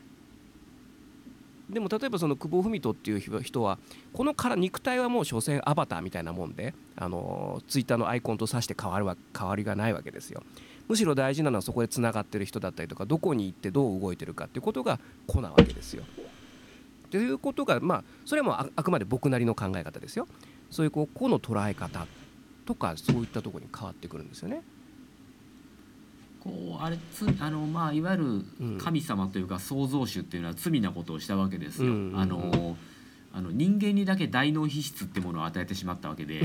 [1.68, 3.80] でも例えばその久保文人っていう人は
[4.14, 10.44] このから肉体はもう所詮アバターみたいなもんであのツイッターのアイコンと指して変わるわ変わりがないわけですよ
[10.88, 16.04] むしろ大事なのはそこでつながってる人だったりとかどこに行ってどう動いてるかっていうことが個なわけですよ。
[17.12, 20.28] ということがまあそれはもうああくまで僕なりの考え方ですよ。
[20.70, 22.06] そういうこう個の捉え方
[22.66, 24.62] とかそういったところに変わってくるんですよね。
[26.42, 28.78] こうあれつあのまあいわゆうん。
[28.78, 31.92] る神様というか創造主っていうのは罪なことをしたわけですよ。
[32.14, 32.78] あの
[33.34, 36.42] あの人間にだけ大脳皮質ってものを与えてしまったわけで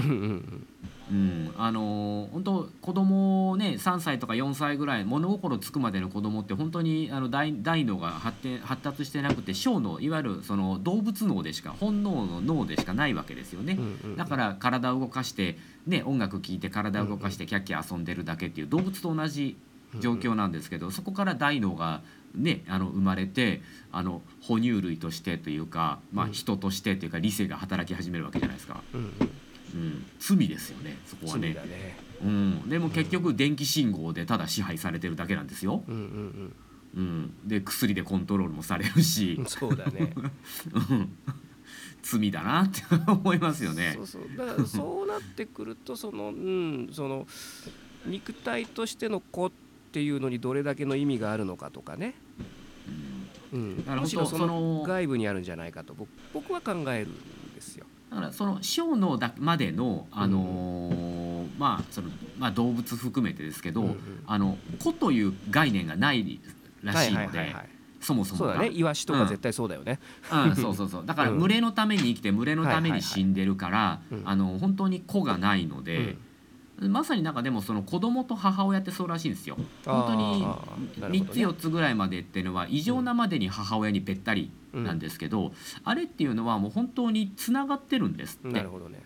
[1.13, 13.79] うん、あの本当子供をね3歳とか4歳ぐらい物心つくまでの子供って本当にあの大大脳が発展発達してなくて小脳いわゆるその動物脳でしか本能の脳でしかないわけですよね。
[14.17, 19.59] だから体を動かして、ね、音楽聴いて体を動かしてキャッキャ遊んでるだけっていう動物と同じ
[20.01, 22.01] 状況なんですけど、そこから大脳が、
[22.35, 23.61] ね、あの生まれて
[23.91, 26.33] あの哺乳類としてというか、まあ、うん。
[26.33, 29.42] 人としてというか理性が働き始めるわけじゃないですか、うんうん
[29.75, 31.55] うん、罪ですよねそこはね。
[31.55, 31.97] ね。
[32.23, 36.53] うん、でも結局電気信号でただ支配されてるだけなんですよ、うんうん
[36.95, 39.37] うん、で薬でコントロールもされるし。
[39.39, 40.13] うん、そうだね。
[40.75, 41.17] うん。
[42.03, 43.95] 罪だなって思いますよね。
[43.97, 44.07] そう。
[44.07, 44.23] そう。
[44.37, 47.27] だからそうなってくるとそのうんその
[48.07, 49.53] 肉体としての子っ
[49.93, 52.15] ていうのにどれだけの意味があるのかとかね、
[53.53, 53.85] うん。
[53.87, 54.01] うん。
[54.01, 57.87] むしろその外部にあるんじゃないかと僕僕は考えるんですよ。
[58.13, 63.99] だからその小脳だまでの、あのーまあそのまあ、動物含めてですけど、うんうん。
[64.27, 66.41] あの子という概念がない
[66.83, 67.69] らしいので、はいはいはいはい。
[68.01, 68.53] そもそもが。
[68.53, 68.77] そうだね。
[68.77, 69.99] イワシとか絶対そうだよね。
[70.31, 71.07] うん、そうそうそう。
[71.07, 71.39] だからうん。
[71.39, 76.17] 群れのために生きて群れのために死んでるから、あの本当に子がないので、
[76.81, 79.57] まさになんかでもその子供と母親ってそうらしいんですよ。
[79.87, 85.53] 本当にあーなるほ3つどね4つぐらいまでっていうのは異常なまでに母親にべったりなんですけど、
[85.85, 88.57] あれっていうのはもう本当につながってるんですって。
[88.57, 89.01] なるほどね、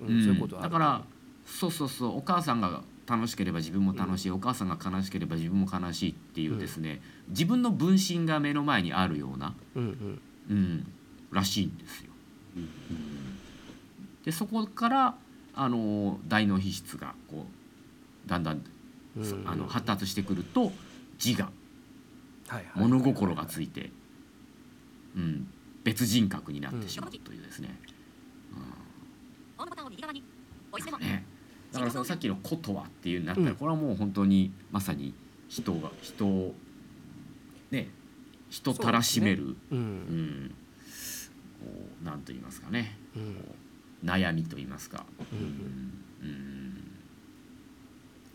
[0.00, 0.24] うんうん。
[0.24, 0.72] そういうことはある。
[0.72, 1.02] だから
[1.46, 10.20] そうそうそうお母さんが楽しければ自分も楽しい、お母さんが悲しければ自分も悲しいっていうですね、自分の分身が目の前にあるような、うんうん。
[10.50, 10.86] うん、
[11.32, 12.12] らしいんですよ。
[12.56, 12.68] うん。
[14.24, 15.14] でそこから
[15.54, 17.46] あの大脳皮質がこ
[18.26, 18.62] うだんだん
[19.16, 19.42] うん。
[19.46, 20.70] あの発達してくると
[21.24, 21.50] 自我
[22.48, 22.64] はいはい。
[22.76, 23.90] 物心がついて、
[25.18, 25.48] うん、
[25.84, 27.78] 別人格になってしまうというですね。
[29.56, 30.22] ホームボタンを右側に
[30.72, 31.24] 押しメモね。
[31.72, 33.46] だからそのさっきの「ことは」っていうなったうん。
[33.46, 35.12] らこれはもう本当にまさに
[35.48, 36.54] 人が人を
[37.70, 37.90] ね
[38.48, 40.54] 人たらしめるう、うん。
[42.02, 42.96] うなんと言いますかね。
[43.16, 43.36] うん。
[44.04, 46.28] 悩みと言いますか、うん。
[46.28, 46.82] うん。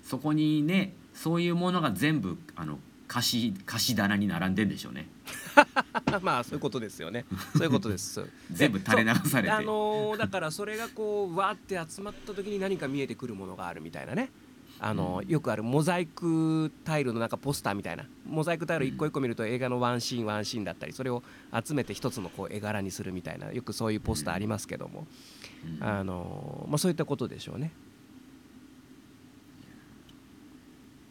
[0.03, 5.07] そこにねそういうものが全部あの貸し貸し棚に並んでんでしょうね
[6.21, 7.25] まあそういうことですよね。
[7.55, 8.25] そういうことです。
[8.51, 14.31] 全部垂れ流されて、あのーだからそれがこうわーって集まった時に何か見えてくるものがあるみたいなね。
[14.79, 15.31] あのーうん。
[15.31, 18.05] よくあるモザイクタイルのなんかポスターみたいな。
[18.25, 21.21] モザイクタイル一個一個見ると映画のワンシーンワンシーンだったりそれを
[21.63, 25.05] 集めて一つのこう絵柄にするみたいなよくそういうポスターありますけども、
[25.79, 25.83] うん。
[25.83, 27.71] あのーまあ、そういったことでしょうね。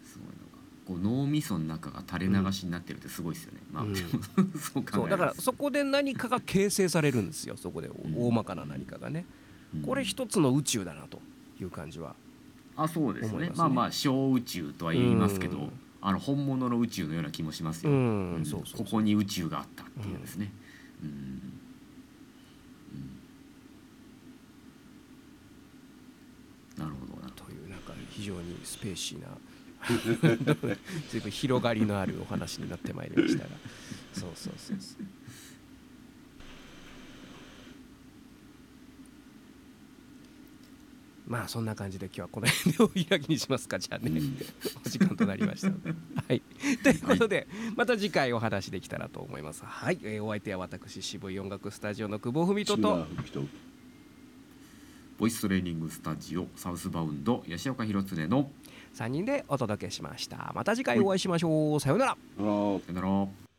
[0.03, 0.63] すごいのが
[0.93, 7.57] こう脳みその中が垂れ流しになってるってすごいですよね、まあ、うんそう考えだからそこで何かが形成されるんですよ。
[7.57, 9.25] そこでん大まかな何かがね。
[9.75, 9.83] うん。
[9.83, 11.21] これ一つの宇宙だなと
[11.61, 12.15] いう感じは。
[12.77, 13.49] あそうですね。
[13.49, 13.53] ね。
[13.57, 15.73] まあまあ小宇宙とは言いますけど、うん。
[16.03, 18.45] あの本物の宇宙のような気もしますよ、うん。
[18.77, 20.53] ここに宇宙があったっていうですね、
[21.03, 21.09] うん。
[21.09, 21.59] うん。
[26.77, 29.29] なるほどなというなんか非常にスペーシーな
[31.11, 33.51] 随分広がりのあるお話になってまいりましたが。
[34.13, 35.05] そうそうそうそう。
[41.27, 43.79] まあそんな感じで今日はこの辺でお開きにしますか。
[43.79, 44.37] じゃあね、うん。
[44.85, 45.75] お時間となりましたは
[46.35, 46.43] い。
[46.83, 49.65] ということで、また次回お話できたらと思います。
[49.65, 53.07] はい、えーお相手は私渋い音楽スタジオの久保文人志と
[55.19, 58.51] ボイストレーニングスタジオサウスバウンド吉岡弘恒の
[58.95, 60.53] 3人でお届けしました。
[60.55, 61.81] また次回お会いしましょう。
[61.81, 62.13] さようなら。
[62.13, 63.52] あらさよなら。